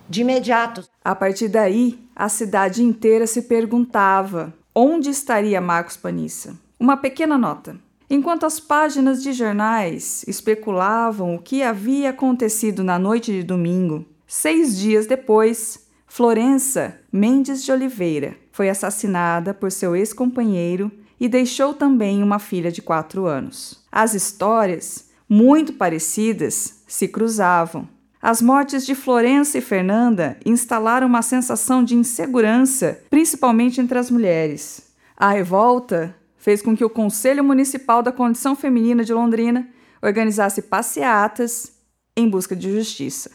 [0.09, 0.83] de imediato.
[1.05, 6.59] A partir daí, a cidade inteira se perguntava Onde estaria Marcos Panissa?
[6.81, 7.77] Uma pequena nota.
[8.11, 14.77] Enquanto as páginas de jornais especulavam o que havia acontecido na noite de domingo, seis
[14.77, 22.39] dias depois, Florença Mendes de Oliveira foi assassinada por seu ex-companheiro e deixou também uma
[22.39, 23.85] filha de quatro anos.
[23.91, 27.89] As histórias, muito parecidas, se cruzavam.
[28.21, 34.93] As mortes de Florença e Fernanda instalaram uma sensação de insegurança, principalmente entre as mulheres.
[35.17, 39.69] A revolta fez com que o Conselho Municipal da Condição Feminina de Londrina
[40.03, 41.73] organizasse passeatas
[42.17, 43.31] em busca de justiça.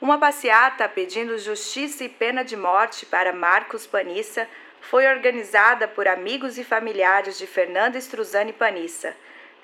[0.00, 4.46] Uma passeata pedindo justiça e pena de morte para Marcos Panissa
[4.90, 9.14] foi organizada por amigos e familiares de Fernanda Struzani Panissa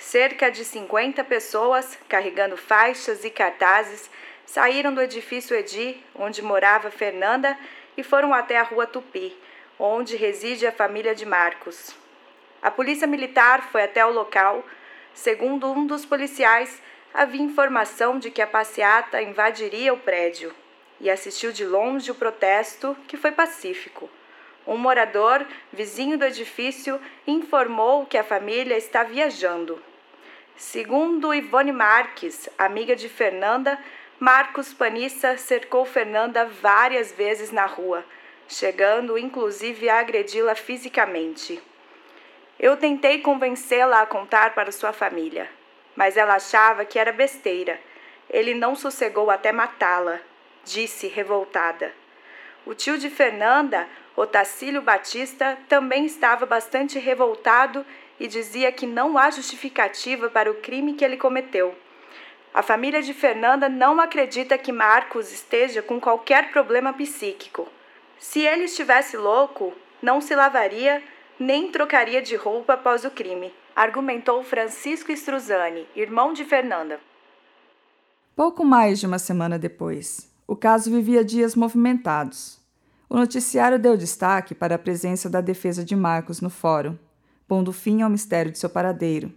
[0.01, 4.11] Cerca de 50 pessoas, carregando faixas e cartazes,
[4.47, 7.57] saíram do edifício Edi, onde morava Fernanda,
[7.99, 9.37] e foram até a rua Tupi,
[9.79, 11.95] onde reside a família de Marcos.
[12.63, 14.65] A polícia militar foi até o local.
[15.13, 16.81] Segundo um dos policiais,
[17.13, 20.53] havia informação de que a passeata invadiria o prédio.
[20.99, 24.11] e assistiu de longe o protesto, que foi pacífico.
[24.71, 29.83] Um morador, vizinho do edifício, informou que a família está viajando.
[30.55, 33.77] Segundo Ivone Marques, amiga de Fernanda,
[34.21, 38.05] Marcos Panissa cercou Fernanda várias vezes na rua,
[38.47, 41.61] chegando inclusive a agredi-la fisicamente.
[42.57, 45.51] Eu tentei convencê-la a contar para sua família,
[45.97, 47.81] mas ela achava que era besteira.
[48.29, 50.21] Ele não sossegou até matá-la,
[50.65, 51.93] disse revoltada.
[52.65, 53.89] O tio de Fernanda,
[54.21, 57.87] Otacílio Batista, também estava bastante revoltado
[58.19, 61.75] e dizia que não há justificativa para o crime que ele cometeu.
[62.53, 67.67] A família de Fernanda não acredita que Marcos esteja com qualquer problema psíquico.
[68.19, 71.03] Se ele estivesse louco, não se lavaria
[71.39, 77.01] nem trocaria de roupa após o crime, argumentou Francisco Struzani, irmão de Fernanda.
[78.37, 82.60] Pouco mais de uma semana depois, o caso vivia dias movimentados.
[83.13, 86.97] O noticiário deu destaque para a presença da defesa de Marcos no fórum,
[87.49, 89.33] pondo fim ao mistério de seu paradeiro,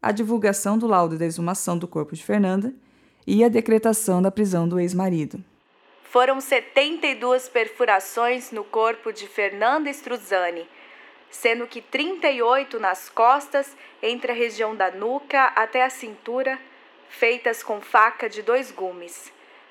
[0.00, 2.72] a divulgação do laudo da exumação do corpo de Fernanda
[3.26, 5.44] e a decretação da prisão do ex-marido.
[6.02, 10.66] Foram 72 perfurações no corpo de Fernanda Struzani,
[11.30, 16.58] sendo que 38 nas costas, entre a região da nuca até a cintura,
[17.10, 19.30] feitas com faca de dois gumes.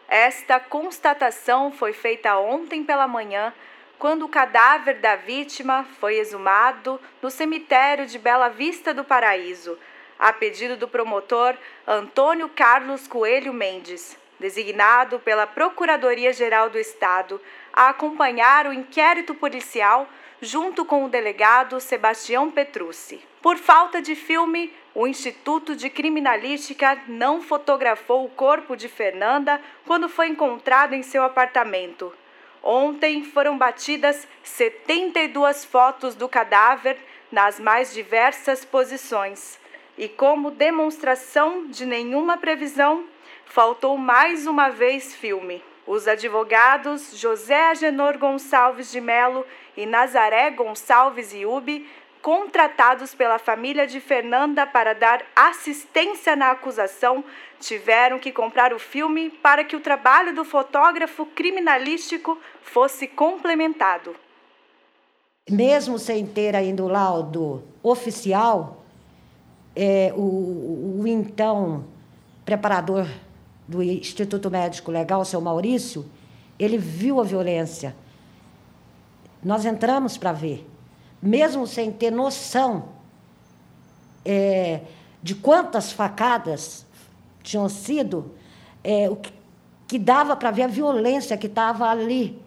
[0.10, 3.54] Esta constatação foi feita ontem pela manhã,
[4.00, 9.78] quando o cadáver da vítima foi exumado no cemitério de Bela Vista do Paraíso,
[10.17, 17.39] a pedido do promotor Antônio Carlos Coelho Mendes, designado pela Procuradoria-Geral do Estado
[17.72, 20.08] a acompanhar o inquérito policial
[20.41, 23.29] junto com o delegado Sebastião Petrucci.
[23.41, 30.10] Por falta de filme, o Instituto de Criminalística não fotografou o corpo de Fernanda quando
[30.10, 32.13] foi encontrado em seu apartamento.
[32.62, 36.97] Ontem foram batidas 72 fotos do cadáver
[37.32, 39.58] nas mais diversas posições.
[39.97, 43.06] E como demonstração de nenhuma previsão,
[43.45, 45.63] faltou mais uma vez filme.
[45.88, 51.89] Os advogados José Agenor Gonçalves de Melo e Nazaré Gonçalves Iube,
[52.21, 57.23] contratados pela família de Fernanda para dar assistência na acusação,
[57.60, 64.15] tiveram que comprar o filme para que o trabalho do fotógrafo criminalístico fosse complementado.
[65.49, 68.84] Mesmo sem ter ainda o laudo oficial,
[69.75, 71.86] é, o, o então
[72.45, 73.08] preparador
[73.67, 76.05] do Instituto Médico Legal, seu Maurício,
[76.58, 77.95] ele viu a violência.
[79.43, 80.68] Nós entramos para ver,
[81.21, 82.89] mesmo sem ter noção
[84.23, 84.82] é,
[85.21, 86.86] de quantas facadas
[87.43, 88.34] tinham sido,
[88.84, 89.34] é, o que,
[89.88, 92.39] que dava para ver a violência que estava ali.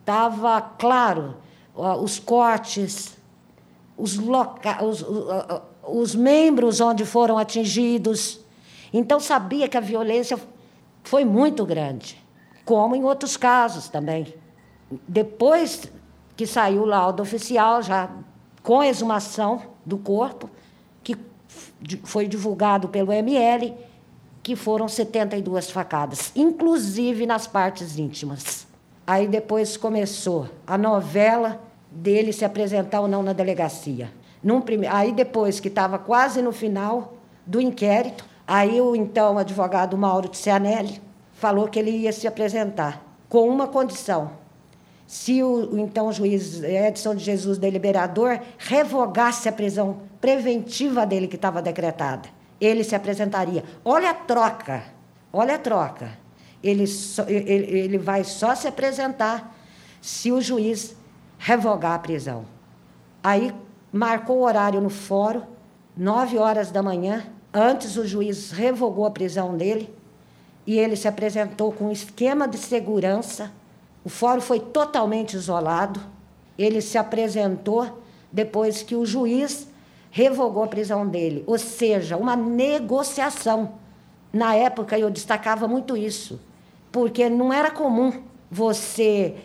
[0.00, 1.36] Estava claro,
[1.74, 3.16] os cortes,
[3.96, 5.04] os, loca os,
[5.86, 8.40] os membros onde foram atingidos.
[8.92, 10.38] Então, sabia que a violência
[11.04, 12.20] foi muito grande,
[12.64, 14.34] como em outros casos também.
[15.06, 15.90] Depois
[16.40, 18.08] que saiu o laudo oficial, já
[18.62, 20.48] com exumação do corpo,
[21.04, 21.14] que
[22.04, 23.74] foi divulgado pelo ML,
[24.42, 28.66] que foram 72 facadas, inclusive nas partes íntimas.
[29.06, 34.10] Aí depois começou a novela dele se apresentar ou não na delegacia.
[34.64, 34.86] Prime...
[34.86, 41.02] Aí depois que estava quase no final do inquérito, Aí o então advogado Mauro Cianelli
[41.34, 44.40] falou que ele ia se apresentar com uma condição.
[45.10, 51.60] Se o, então juiz Edson de Jesus deliberador revogasse a prisão preventiva dele que estava
[51.60, 52.28] decretada,
[52.60, 53.64] ele se apresentaria.
[53.84, 54.84] Olha a troca,
[55.32, 56.16] olha a troca.
[56.62, 59.56] Ele, só, ele, ele vai só se apresentar
[60.00, 60.94] se o juiz
[61.38, 62.44] revogar a prisão.
[63.20, 63.52] Aí
[63.90, 65.42] marcou o horário no fórum,
[65.96, 69.92] nove horas da manhã, Antes, o juiz revogou a prisão dele
[70.64, 73.50] e ele se apresentou com um esquema de segurança.
[74.04, 76.00] O fórum foi totalmente isolado.
[76.58, 79.68] Ele se apresentou depois que o juiz
[80.10, 83.74] revogou a prisão dele, ou seja, uma negociação.
[84.32, 86.40] Na época eu destacava muito isso,
[86.90, 88.12] porque não era comum
[88.50, 89.36] você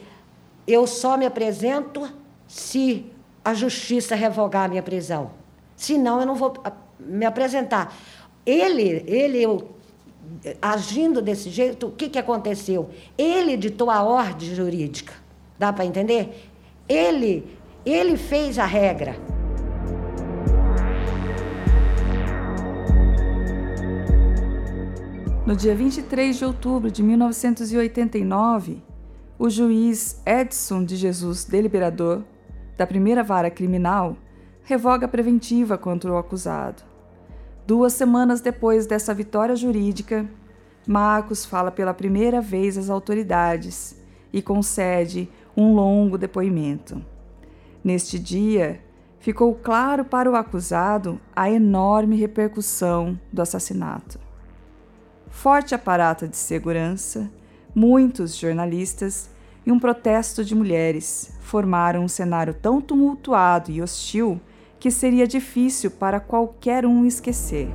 [0.68, 2.10] eu só me apresento
[2.48, 3.06] se
[3.44, 5.32] a justiça revogar a minha prisão.
[5.76, 6.54] Senão eu não vou
[7.00, 7.94] me apresentar.
[8.46, 9.75] Ele, ele eu,
[10.62, 12.90] agindo desse jeito, o que, que aconteceu?
[13.18, 15.14] Ele ditou a ordem jurídica.
[15.58, 16.50] Dá para entender?
[16.88, 17.46] Ele,
[17.86, 19.16] ele fez a regra.
[25.46, 28.82] No dia 23 de outubro de 1989,
[29.38, 32.24] o juiz Edson de Jesus Deliberador,
[32.76, 34.18] da primeira vara criminal,
[34.64, 36.95] revoga a preventiva contra o acusado.
[37.66, 40.30] Duas semanas depois dessa vitória jurídica,
[40.88, 43.96] Marcos fala pela primeira vez às autoridades
[44.32, 47.04] e concede um longo depoimento.
[47.84, 48.80] Neste dia,
[49.18, 54.20] ficou claro para o acusado a enorme repercussão do assassinato.
[55.28, 57.32] Forte aparato de segurança,
[57.74, 59.28] muitos jornalistas
[59.66, 64.40] e um protesto de mulheres formaram um cenário tão tumultuado e hostil
[64.86, 67.74] que seria difícil para qualquer um esquecer.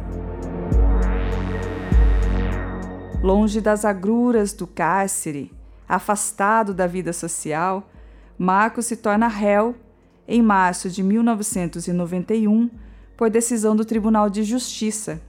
[3.21, 5.53] Longe das agruras do cárcere,
[5.89, 7.91] afastado da vida social,
[8.39, 9.75] Marcos se torna réu
[10.29, 12.71] em março de 1991
[13.17, 15.21] por decisão do Tribunal de Justiça.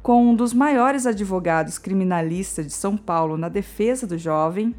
[0.00, 4.72] Com um dos maiores advogados criminalistas de São Paulo na defesa do jovem,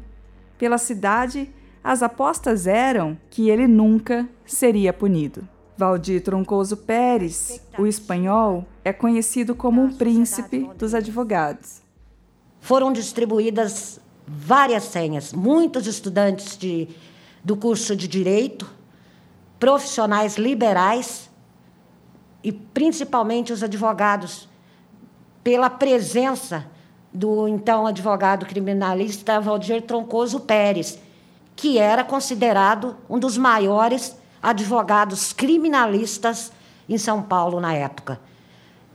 [0.56, 1.52] pela cidade,
[1.84, 5.51] as apostas eram que ele nunca seria punido.
[5.76, 11.80] Valdir Troncoso Pérez, o espanhol, é conhecido como um príncipe dos advogados.
[12.60, 15.32] Foram distribuídas várias senhas.
[15.32, 16.88] Muitos estudantes de,
[17.42, 18.70] do curso de Direito,
[19.58, 21.30] profissionais liberais
[22.44, 24.48] e principalmente os advogados,
[25.42, 26.66] pela presença
[27.12, 30.98] do então advogado criminalista Valdir Troncoso Pérez,
[31.54, 36.52] que era considerado um dos maiores advogados criminalistas
[36.88, 38.20] em São Paulo na época.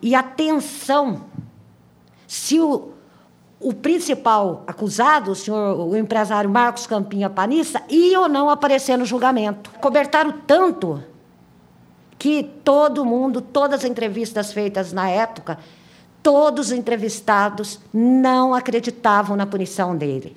[0.02, 1.24] E atenção,
[2.28, 2.92] se o,
[3.60, 9.06] o principal acusado, o senhor, o empresário Marcos Campinha Panissa, ia ou não aparecer no
[9.06, 9.72] julgamento.
[9.80, 11.02] Cobertaram tanto
[12.20, 15.58] que todo mundo, todas as entrevistas feitas na época,
[16.22, 20.36] todos os entrevistados não acreditavam na punição dele.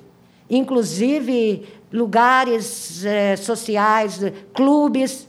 [0.49, 4.19] Inclusive, lugares eh, sociais,
[4.53, 5.27] clubes,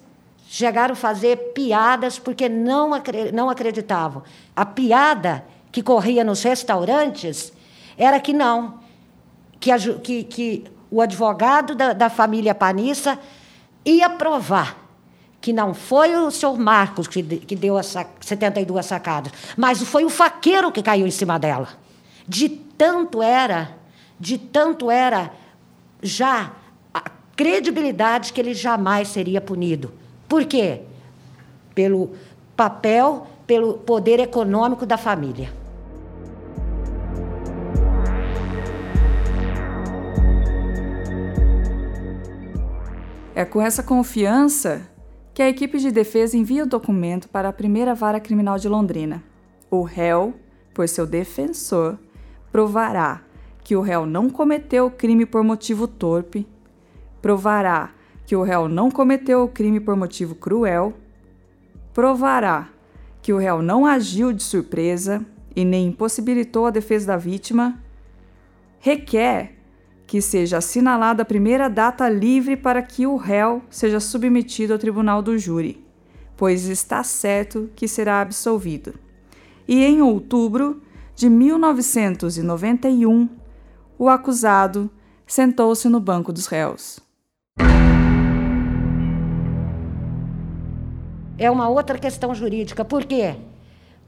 [0.49, 2.91] chegaram a fazer piadas porque não,
[3.33, 4.23] não acreditavam.
[4.55, 7.53] A piada que corria nos restaurantes
[7.97, 8.81] era que não,
[9.59, 13.19] que, a, que, que o advogado da, da família Panissa
[13.85, 14.83] ia provar
[15.41, 20.09] que não foi o senhor Marcos que, que deu as 72 sacadas, mas foi o
[20.09, 21.69] faqueiro que caiu em cima dela.
[22.29, 23.77] De tanto era,
[24.21, 25.33] de tanto era
[26.03, 26.53] já
[26.93, 29.93] a credibilidade que ele jamais seria punido.
[30.29, 30.83] Por quê?
[31.75, 32.11] Pelo
[32.57, 35.53] papel, pelo poder econômico da família.
[43.35, 44.83] É com essa confiança
[45.33, 49.23] que a equipe de defesa envia o documento para a primeira vara criminal de Londrina.
[49.71, 50.35] O réu,
[50.75, 51.99] por seu defensor,
[52.51, 53.23] provará
[53.65, 56.47] que o réu não cometeu o crime por motivo torpe,
[57.21, 57.93] provará
[58.27, 60.95] que o réu não cometeu o crime por motivo cruel,
[61.93, 62.69] provará
[63.21, 67.81] que o réu não agiu de surpresa e nem impossibilitou a defesa da vítima,
[68.81, 69.55] requer
[70.07, 75.23] que seja assinalada a primeira data livre para que o réu seja submetido ao tribunal
[75.23, 75.83] do júri,
[76.37, 78.95] pois está certo que será absolvido.
[79.67, 80.83] E em outubro
[81.15, 83.29] de 1991,
[83.99, 84.90] o acusado
[85.26, 87.01] sentou-se no banco dos réus.
[91.38, 92.84] É uma outra questão jurídica.
[92.84, 93.36] Por quê?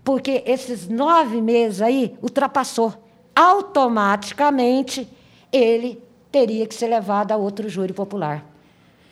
[0.03, 2.95] Porque esses nove meses aí ultrapassou.
[3.35, 5.09] Automaticamente
[5.53, 8.45] ele teria que ser levado a outro júri popular.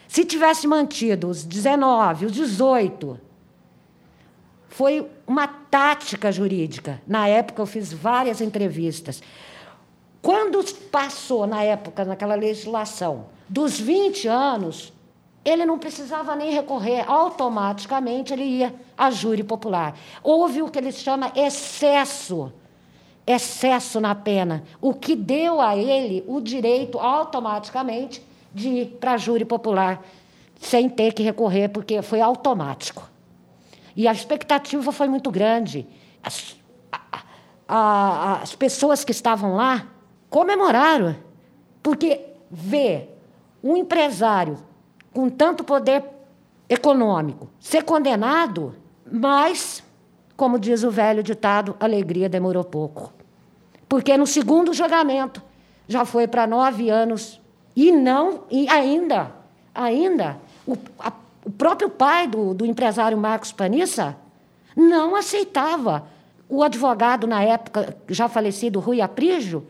[0.08, 3.18] Se tivesse mantido os 19, os 18,
[4.68, 7.00] foi uma tática jurídica.
[7.06, 9.22] Na época, eu fiz várias entrevistas.
[10.22, 14.92] Quando passou, na época, naquela legislação, dos 20 anos,
[15.44, 19.98] ele não precisava nem recorrer, automaticamente ele ia a júri popular.
[20.22, 22.52] Houve o que eles chamam excesso
[23.26, 29.16] excesso na pena, o que deu a ele o direito automaticamente de ir para a
[29.16, 30.04] júri popular,
[30.60, 33.08] sem ter que recorrer, porque foi automático.
[33.96, 35.86] E a expectativa foi muito grande.
[36.22, 36.56] As,
[36.90, 37.22] a,
[37.68, 39.86] a, as pessoas que estavam lá
[40.32, 41.14] comemoraram,
[41.82, 42.18] porque
[42.50, 43.14] ver
[43.62, 44.56] um empresário
[45.12, 46.02] com tanto poder
[46.66, 48.74] econômico ser condenado,
[49.04, 49.84] mas
[50.34, 53.12] como diz o velho ditado, alegria demorou pouco.
[53.86, 55.42] Porque no segundo julgamento
[55.86, 57.38] já foi para nove anos
[57.76, 59.30] e não, e ainda,
[59.74, 61.12] ainda, o, a,
[61.44, 64.16] o próprio pai do, do empresário Marcos Panissa
[64.74, 66.06] não aceitava.
[66.48, 69.66] O advogado, na época, já falecido, Rui Aprígio,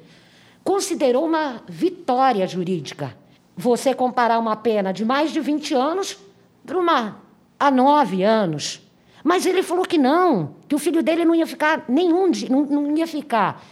[0.65, 3.17] considerou uma vitória jurídica.
[3.57, 6.19] Você comparar uma pena de mais de 20 anos
[6.65, 7.19] para uma
[7.59, 8.83] a 9 anos.
[9.23, 12.97] Mas ele falou que não, que o filho dele não ia ficar nenhum não, não
[12.97, 13.63] ia ficar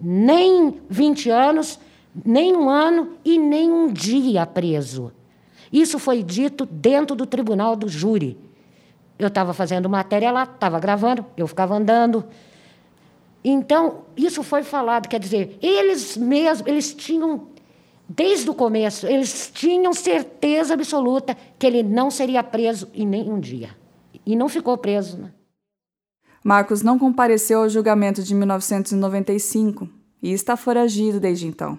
[0.00, 1.78] nem 20 anos,
[2.24, 5.12] nem um ano e nem um dia preso.
[5.72, 8.36] Isso foi dito dentro do tribunal do júri.
[9.18, 12.24] Eu estava fazendo matéria lá, estava gravando, eu ficava andando.
[13.42, 17.48] Então, isso foi falado, quer dizer, eles mesmos, eles tinham,
[18.08, 23.70] desde o começo, eles tinham certeza absoluta que ele não seria preso em nenhum dia.
[24.26, 25.16] E não ficou preso.
[25.16, 25.30] Né?
[26.44, 29.88] Marcos não compareceu ao julgamento de 1995
[30.22, 31.78] e está foragido desde então.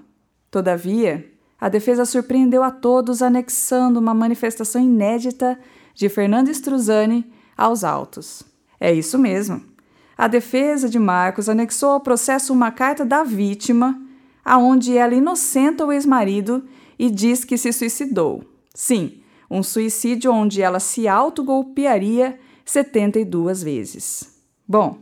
[0.50, 1.26] Todavia,
[1.60, 5.60] a defesa surpreendeu a todos anexando uma manifestação inédita
[5.94, 8.44] de Fernando Struzani aos autos.
[8.80, 9.71] É isso mesmo.
[10.22, 14.00] A defesa de Marcos anexou ao processo uma carta da vítima,
[14.46, 16.64] aonde ela inocenta o ex-marido
[17.00, 18.44] e diz que se suicidou.
[18.72, 24.40] Sim, um suicídio onde ela se autogolpearia 72 vezes.
[24.68, 25.00] Bom,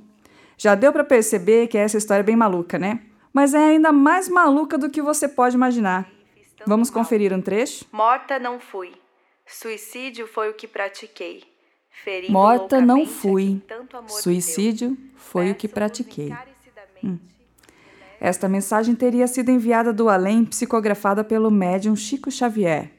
[0.58, 3.02] já deu para perceber que essa história é bem maluca, né?
[3.34, 6.10] Mas é ainda mais maluca do que você pode imaginar.
[6.66, 7.84] Vamos conferir um trecho?
[7.92, 8.94] Morta não fui.
[9.46, 11.44] Suicídio foi o que pratiquei.
[12.30, 13.62] Morta não fui.
[14.08, 16.34] Suicídio foi o que pratiquei.
[17.04, 17.18] Hum.
[18.20, 22.92] Esta mensagem teria sido enviada do além psicografada pelo médium Chico Xavier.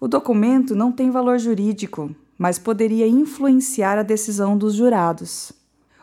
[0.00, 5.52] O documento não tem valor jurídico, mas poderia influenciar a decisão dos jurados.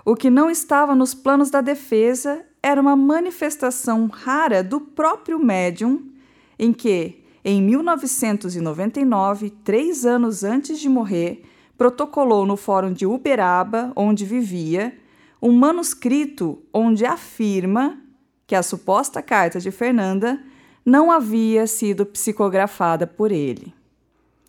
[0.06, 6.12] O que não estava nos planos da defesa era uma manifestação rara do próprio médium
[6.58, 11.44] em que, em 1999, três anos antes de morrer,
[11.78, 14.98] protocolou no Fórum de Uberaba, onde vivia,
[15.42, 18.02] um manuscrito onde afirma
[18.46, 20.42] que a suposta carta de Fernanda
[20.86, 23.74] não havia sido psicografada por ele.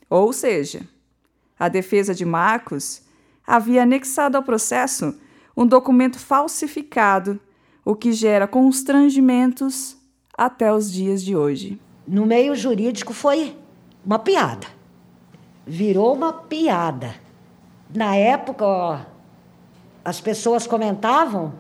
[0.08, 0.82] Ou seja,
[1.58, 3.02] a defesa de Marcos
[3.46, 5.18] havia anexado ao processo
[5.56, 7.40] um documento falsificado,
[7.84, 9.96] o que gera constrangimentos
[10.36, 13.54] até os dias de hoje no meio jurídico foi
[14.04, 14.77] uma piada.
[15.68, 17.14] Virou uma piada.
[17.94, 18.98] Na época, ó,
[20.04, 21.52] as pessoas comentavam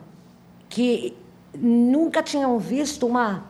[0.68, 1.16] que
[1.54, 3.44] nunca tinham visto uma,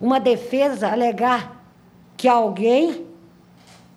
[0.00, 1.64] uma defesa alegar
[2.16, 3.06] que alguém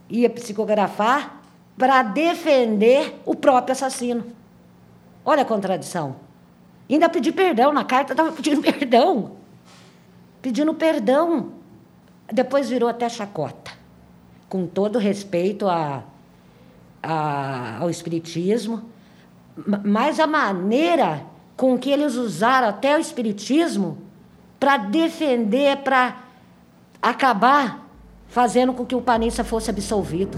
[0.10, 1.42] ia psicografar
[1.78, 4.26] para defender o próprio assassino.
[5.26, 6.16] Olha a contradição.
[6.90, 9.32] Ainda pedi perdão, na carta estava pedindo perdão.
[10.42, 11.58] Pedindo perdão
[12.32, 13.72] depois virou até chacota,
[14.50, 16.04] com todo respeito a,
[17.02, 18.84] a, ao Espiritismo,
[19.84, 21.26] mas a maneira
[21.56, 23.98] com que eles usaram até o Espiritismo
[24.60, 26.18] para defender, para
[27.02, 27.88] acabar
[28.28, 30.38] fazendo com que o Panissa fosse absolvido.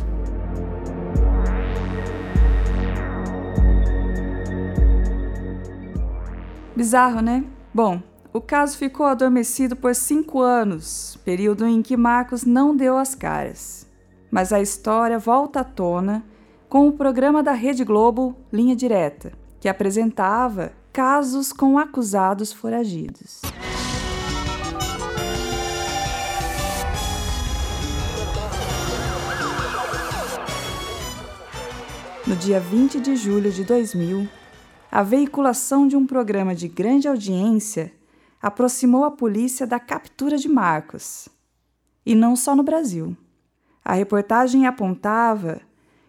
[6.76, 7.44] Bizarro, né?
[7.74, 8.02] Bom,
[8.32, 13.79] o caso ficou adormecido por cinco anos, período em que Marcos não deu as caras.
[14.32, 16.24] Mas a história volta à tona
[16.68, 23.42] com o programa da Rede Globo Linha Direta, que apresentava casos com acusados foragidos.
[32.28, 34.30] No dia 20 de julho de 2000,
[34.92, 37.92] a veiculação de um programa de grande audiência
[38.40, 41.28] aproximou a polícia da captura de Marcos.
[42.06, 43.18] E não só no Brasil.
[43.90, 45.62] A reportagem apontava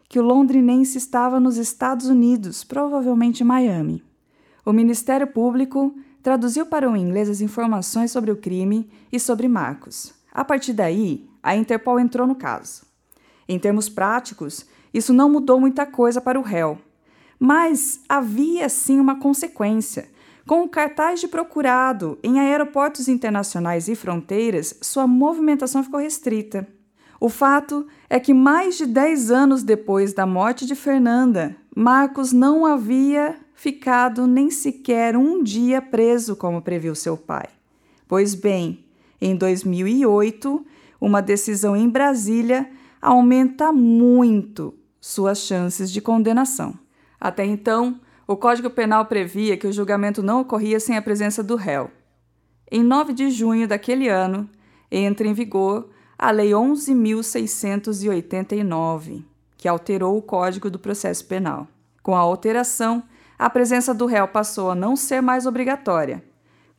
[0.06, 4.04] que o londrinense estava nos Estados Unidos, provavelmente Miami.
[4.66, 10.12] O Ministério Público traduziu para o inglês as informações sobre o crime e sobre Marcos.
[10.30, 12.82] A partir daí, a Interpol entrou no caso.
[13.48, 16.76] Em termos práticos, isso não mudou muita coisa para o réu,
[17.38, 20.06] mas havia sim uma consequência
[20.46, 26.68] com o cartaz de procurado em aeroportos internacionais e fronteiras, sua movimentação ficou restrita.
[27.20, 32.64] O fato é que, mais de 10 anos depois da morte de Fernanda, Marcos não
[32.64, 37.46] havia ficado nem sequer um dia preso, como previu seu pai.
[38.08, 38.86] Pois bem,
[39.20, 40.64] em 2008,
[40.98, 42.70] uma decisão em Brasília
[43.02, 46.74] aumenta muito suas chances de condenação.
[47.20, 51.54] Até então, o Código Penal previa que o julgamento não ocorria sem a presença do
[51.54, 51.90] réu.
[52.70, 54.48] Em 9 de junho daquele ano,
[54.90, 55.90] entra em vigor
[56.22, 59.24] a Lei 11.689,
[59.56, 61.66] que alterou o Código do Processo Penal.
[62.02, 63.02] Com a alteração,
[63.38, 66.22] a presença do réu passou a não ser mais obrigatória.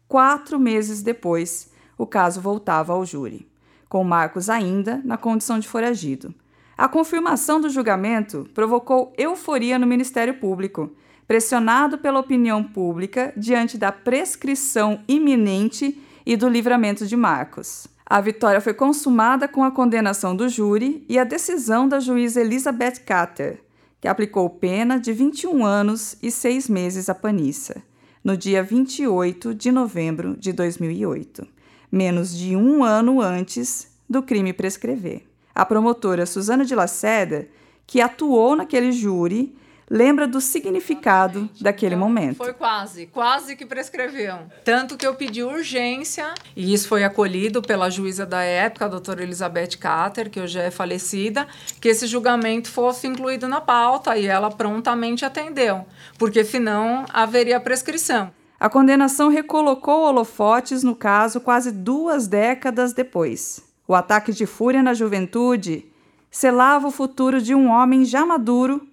[0.08, 3.50] quatro meses depois, o caso voltava ao júri,
[3.90, 6.32] com Marcos ainda na condição de foragido.
[6.78, 10.92] A confirmação do julgamento provocou euforia no Ministério Público,
[11.26, 17.90] pressionado pela opinião pública diante da prescrição iminente e do livramento de Marcos.
[18.12, 23.00] A vitória foi consumada com a condenação do júri e a decisão da juíza Elizabeth
[23.06, 23.64] Cater,
[24.02, 27.82] que aplicou pena de 21 anos e 6 meses a Panissa,
[28.22, 31.48] no dia 28 de novembro de 2008,
[31.90, 35.24] menos de um ano antes do crime prescrever.
[35.56, 37.48] A promotora Suzana de Lacerda,
[37.88, 39.56] que atuou naquele júri,
[39.92, 42.38] lembra do significado daquele então, momento.
[42.38, 44.38] Foi quase, quase que prescreveu.
[44.64, 49.22] Tanto que eu pedi urgência, e isso foi acolhido pela juíza da época, a doutora
[49.22, 51.46] Elizabeth Cater, que hoje é falecida,
[51.82, 55.86] que esse julgamento fosse incluído na pauta, e ela prontamente atendeu,
[56.18, 58.32] porque senão haveria prescrição.
[58.58, 63.62] A condenação recolocou holofotes no caso quase duas décadas depois.
[63.86, 65.86] O ataque de fúria na juventude
[66.30, 68.88] selava o futuro de um homem já maduro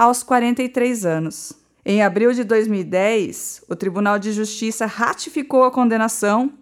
[0.00, 1.52] aos 43 anos.
[1.84, 6.54] Em abril de 2010, o Tribunal de Justiça ratificou a condenação,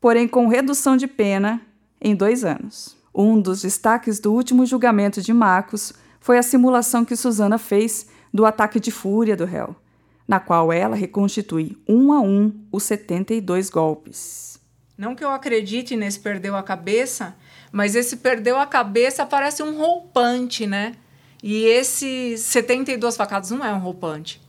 [0.00, 1.62] porém com redução de pena
[2.00, 2.96] em dois anos.
[3.14, 8.44] Um dos destaques do último julgamento de Marcos foi a simulação que Suzana fez do
[8.44, 9.76] ataque de fúria do réu,
[10.26, 14.58] na qual ela reconstitui um a um os 72 golpes.
[14.98, 17.36] Não que eu acredite nesse perdeu a cabeça,
[17.70, 20.96] mas esse perdeu a cabeça parece um roupante, né?
[21.42, 24.40] E esse 72 facadas não é um roupante.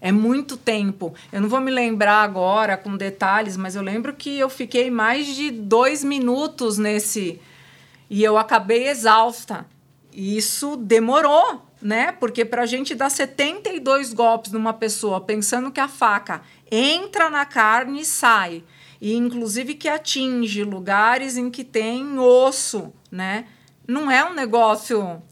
[0.00, 1.14] É muito tempo.
[1.30, 5.26] Eu não vou me lembrar agora com detalhes, mas eu lembro que eu fiquei mais
[5.26, 7.40] de dois minutos nesse.
[8.10, 9.64] E eu acabei exausta.
[10.12, 12.12] E isso demorou, né?
[12.12, 17.46] Porque para a gente dar 72 golpes numa pessoa pensando que a faca entra na
[17.46, 18.64] carne e sai,
[19.00, 23.46] e inclusive que atinge lugares em que tem osso, né?
[23.86, 25.22] Não é um negócio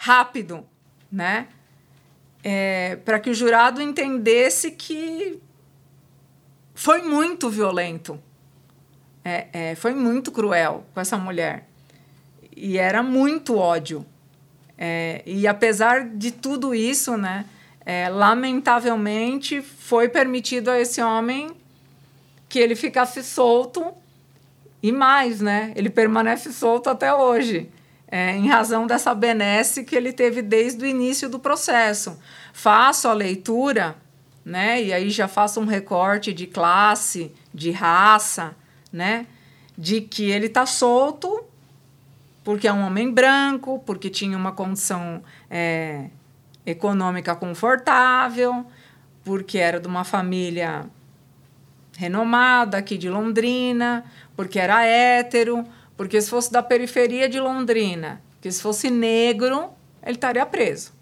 [0.00, 0.66] rápido,
[1.12, 1.48] né?
[2.42, 5.38] É, para que o jurado entendesse que
[6.74, 8.18] foi muito violento,
[9.22, 11.68] é, é, foi muito cruel com essa mulher
[12.56, 14.06] e era muito ódio.
[14.78, 17.44] É, e apesar de tudo isso, né,
[17.84, 21.50] é, lamentavelmente foi permitido a esse homem
[22.48, 23.92] que ele ficasse solto
[24.82, 25.74] e mais, né?
[25.76, 27.70] Ele permanece solto até hoje
[28.10, 32.18] é, em razão dessa benesse que ele teve desde o início do processo.
[32.52, 33.96] Faço a leitura,
[34.44, 38.56] né, e aí já faço um recorte de classe, de raça,
[38.92, 39.26] né,
[39.76, 41.44] de que ele está solto
[42.42, 46.06] porque é um homem branco, porque tinha uma condição é,
[46.64, 48.66] econômica confortável,
[49.24, 50.86] porque era de uma família
[51.96, 54.04] renomada aqui de Londrina,
[54.34, 55.64] porque era hétero,
[56.00, 59.68] porque se fosse da periferia de Londrina, que se fosse negro,
[60.02, 60.94] ele estaria preso.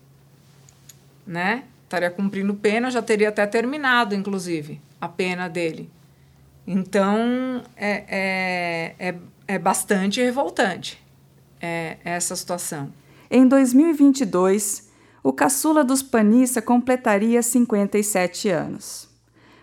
[1.24, 1.62] Né?
[1.84, 5.88] Estaria cumprindo pena, já teria até terminado, inclusive, a pena dele.
[6.66, 9.14] Então, é, é, é,
[9.46, 11.00] é bastante revoltante
[11.62, 12.92] é, essa situação.
[13.30, 14.90] Em 2022,
[15.22, 19.08] o caçula dos Panissa completaria 57 anos.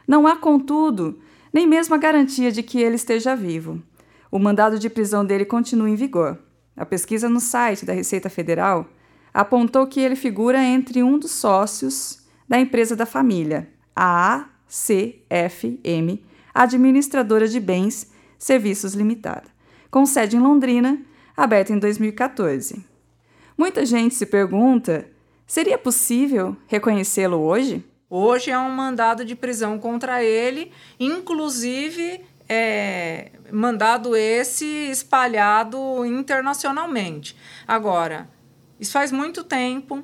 [0.07, 1.19] Não há, contudo,
[1.51, 3.83] nem mesmo a garantia de que ele esteja vivo.
[4.35, 6.37] O mandado de prisão dele continua em vigor.
[6.75, 8.85] A pesquisa no site da Receita Federal
[9.33, 16.21] apontou que ele figura entre um dos sócios da empresa da família, a ACFM,
[16.53, 19.45] Administradora de Bens Serviços Limitada,
[19.89, 21.01] com sede em Londrina,
[21.37, 22.85] aberta em 2014.
[23.57, 25.07] Muita gente se pergunta:
[25.47, 27.85] seria possível reconhecê-lo hoje?
[28.09, 37.35] Hoje é um mandado de prisão contra ele, inclusive é, mandado esse espalhado internacionalmente.
[37.67, 38.29] Agora,
[38.79, 40.03] isso faz muito tempo.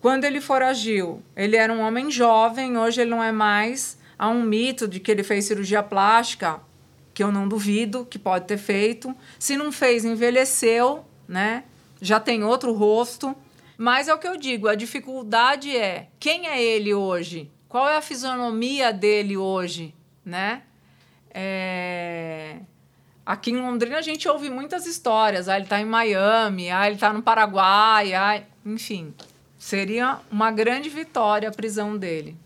[0.00, 3.98] Quando ele foragiu, ele era um homem jovem, hoje ele não é mais.
[4.18, 6.60] Há um mito de que ele fez cirurgia plástica,
[7.12, 9.14] que eu não duvido que pode ter feito.
[9.38, 11.64] Se não fez, envelheceu, né?
[12.00, 13.34] Já tem outro rosto.
[13.76, 17.50] Mas é o que eu digo, a dificuldade é quem é ele hoje?
[17.68, 19.92] Qual é a fisionomia dele hoje,
[20.24, 20.62] né?
[21.34, 22.58] É...
[23.26, 25.48] Aqui em Londrina a gente ouve muitas histórias.
[25.48, 29.12] Ah, ele está em Miami, ah, ele está no Paraguai, ah, enfim.
[29.58, 32.36] Seria uma grande vitória a prisão dele.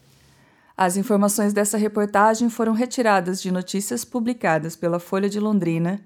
[0.76, 6.00] As informações dessa reportagem foram retiradas de notícias publicadas pela Folha de Londrina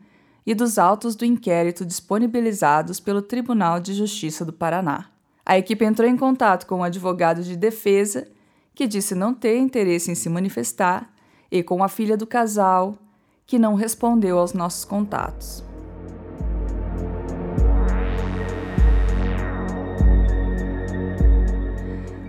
[0.47, 5.11] e dos autos do inquérito disponibilizados pelo Tribunal de Justiça do Paraná.
[5.45, 8.27] A equipe entrou em contato com o um advogado de defesa,
[8.75, 11.12] que disse não ter interesse em se manifestar
[11.53, 12.97] e com a filha do casal,
[13.47, 15.63] que não respondeu aos nossos contatos.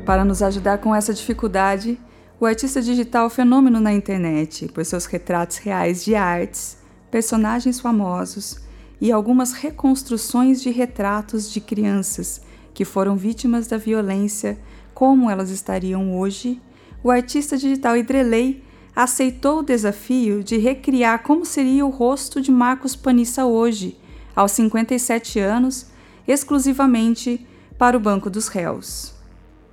[0.06, 1.98] Para nos ajudar com essa dificuldade,
[2.38, 6.78] o artista digital é fenômeno na internet por seus retratos reais de artes,
[7.10, 8.60] personagens famosos
[9.00, 12.42] e algumas reconstruções de retratos de crianças
[12.74, 14.58] que foram vítimas da violência,
[14.94, 16.62] como elas estariam hoje,
[17.02, 18.62] o artista digital Idrelei
[18.96, 23.98] aceitou o desafio de recriar como seria o rosto de Marcos Panissa hoje,
[24.36, 25.88] aos 57 anos,
[26.28, 27.46] exclusivamente
[27.78, 29.14] para o Banco dos Réus.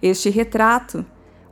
[0.03, 1.05] Este retrato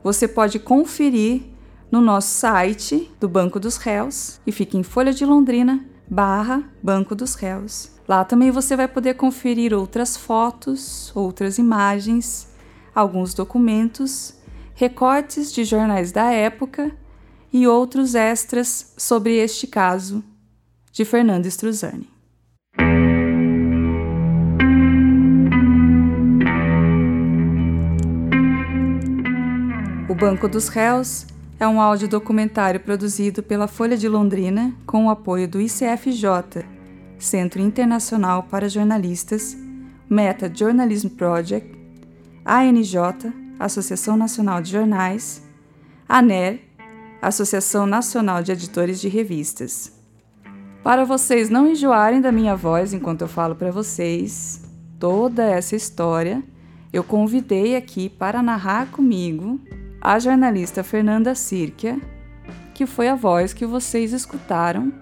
[0.03, 1.43] você pode conferir
[1.91, 7.13] no nosso site do Banco dos Réus e fica em Folha de Londrina barra Banco
[7.13, 7.91] dos Réus.
[8.07, 12.47] Lá também você vai poder conferir outras fotos, outras imagens,
[12.93, 14.33] alguns documentos,
[14.73, 16.91] recortes de jornais da época
[17.51, 20.23] e outros extras sobre este caso
[20.91, 22.09] de Fernando Struzani.
[30.09, 31.25] O Banco dos Réus
[31.59, 36.65] é um audiodocumentário produzido pela Folha de Londrina com o apoio do ICFJ,
[37.17, 39.57] Centro Internacional para Jornalistas,
[40.09, 41.77] Meta Journalism Project,
[42.45, 42.97] ANJ,
[43.59, 45.43] Associação Nacional de Jornais,
[46.07, 46.68] ANER,
[47.21, 49.91] Associação Nacional de Editores de Revistas.
[50.81, 54.63] Para vocês não enjoarem da minha voz enquanto eu falo para vocês
[54.97, 56.41] toda essa história,
[56.93, 59.59] eu convidei aqui para narrar comigo
[59.99, 61.99] a jornalista Fernanda Sirkia,
[62.73, 64.93] que foi a voz que vocês escutaram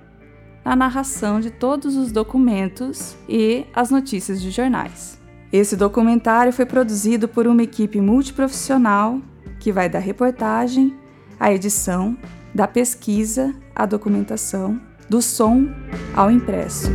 [0.66, 5.20] na narração de todos os documentos e as notícias de jornais.
[5.54, 9.22] Esse documentário foi produzido por uma equipe multiprofissional
[9.60, 10.94] que vai da reportagem
[11.40, 12.18] à edição,
[12.54, 15.68] da pesquisa à documentação, do som
[16.16, 16.90] ao impresso.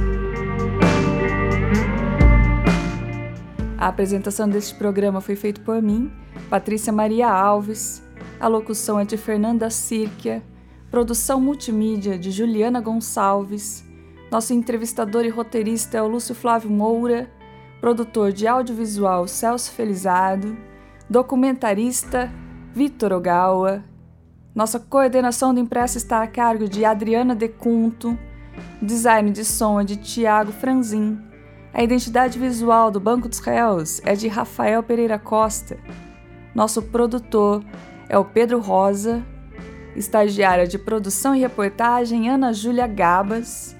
[3.78, 6.10] A apresentação deste programa foi feita por mim,
[6.48, 8.02] Patrícia Maria Alves.
[8.38, 10.42] A locução é de Fernanda Sirkia.
[10.90, 13.84] Produção multimídia de Juliana Gonçalves.
[14.30, 17.30] Nosso entrevistador e roteirista é o Lúcio Flávio Moura.
[17.80, 20.56] Produtor de audiovisual Celso Felizardo.
[21.08, 22.30] Documentarista
[22.74, 23.82] Vitor Ogawa.
[24.54, 28.18] Nossa coordenação do impresso está a cargo de Adriana Decunto.
[28.82, 31.18] Design de som é de Tiago Franzin.
[31.72, 35.78] A identidade visual do Banco dos Réus é de Rafael Pereira Costa.
[36.54, 37.64] Nosso produtor
[38.10, 39.24] é o Pedro Rosa,
[39.96, 43.74] estagiária de produção e reportagem Ana Júlia Gabas.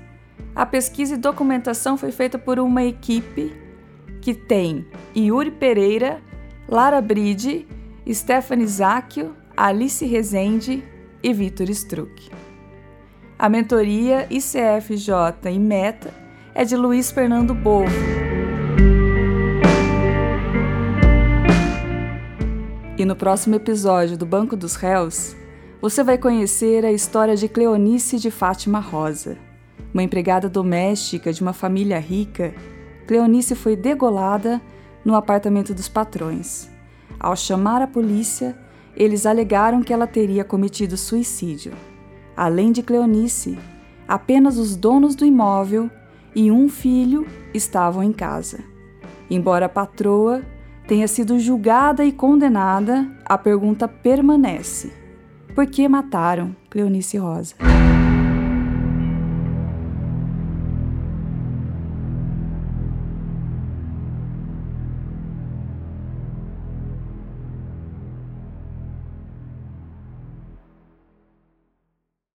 [0.55, 3.55] A pesquisa e documentação foi feita por uma equipe
[4.23, 6.23] que tem Yuri Pereira,
[6.67, 7.69] Lara Bride,
[8.11, 10.83] Stephanie Zacchio, Alice Rezende
[11.23, 12.31] e Vitor Struck.
[13.39, 16.13] A mentoria ICFJ e Meta
[16.55, 17.93] é de Luiz Fernando Bovo.
[22.97, 25.37] E no próximo episódio do Banco dos Réus,
[25.83, 29.37] você vai conhecer a história de Cleonice de Fátima Rosa.
[29.93, 32.55] Uma empregada doméstica de uma família rica,
[33.07, 34.63] Cleonice foi degolada
[35.05, 36.71] no apartamento dos patrões.
[37.21, 38.57] Ao chamar a polícia,
[38.97, 41.73] eles alegaram que ela teria cometido suicídio.
[42.37, 43.59] Além de Cleonice,
[44.07, 45.91] apenas os donos do imóvel
[46.35, 48.61] e um filho estavam em casa.
[49.31, 50.43] Embora a patroa
[50.87, 54.93] tenha sido julgada e condenada, a pergunta permanece:
[55.55, 57.55] por que mataram Cleonice Rosa?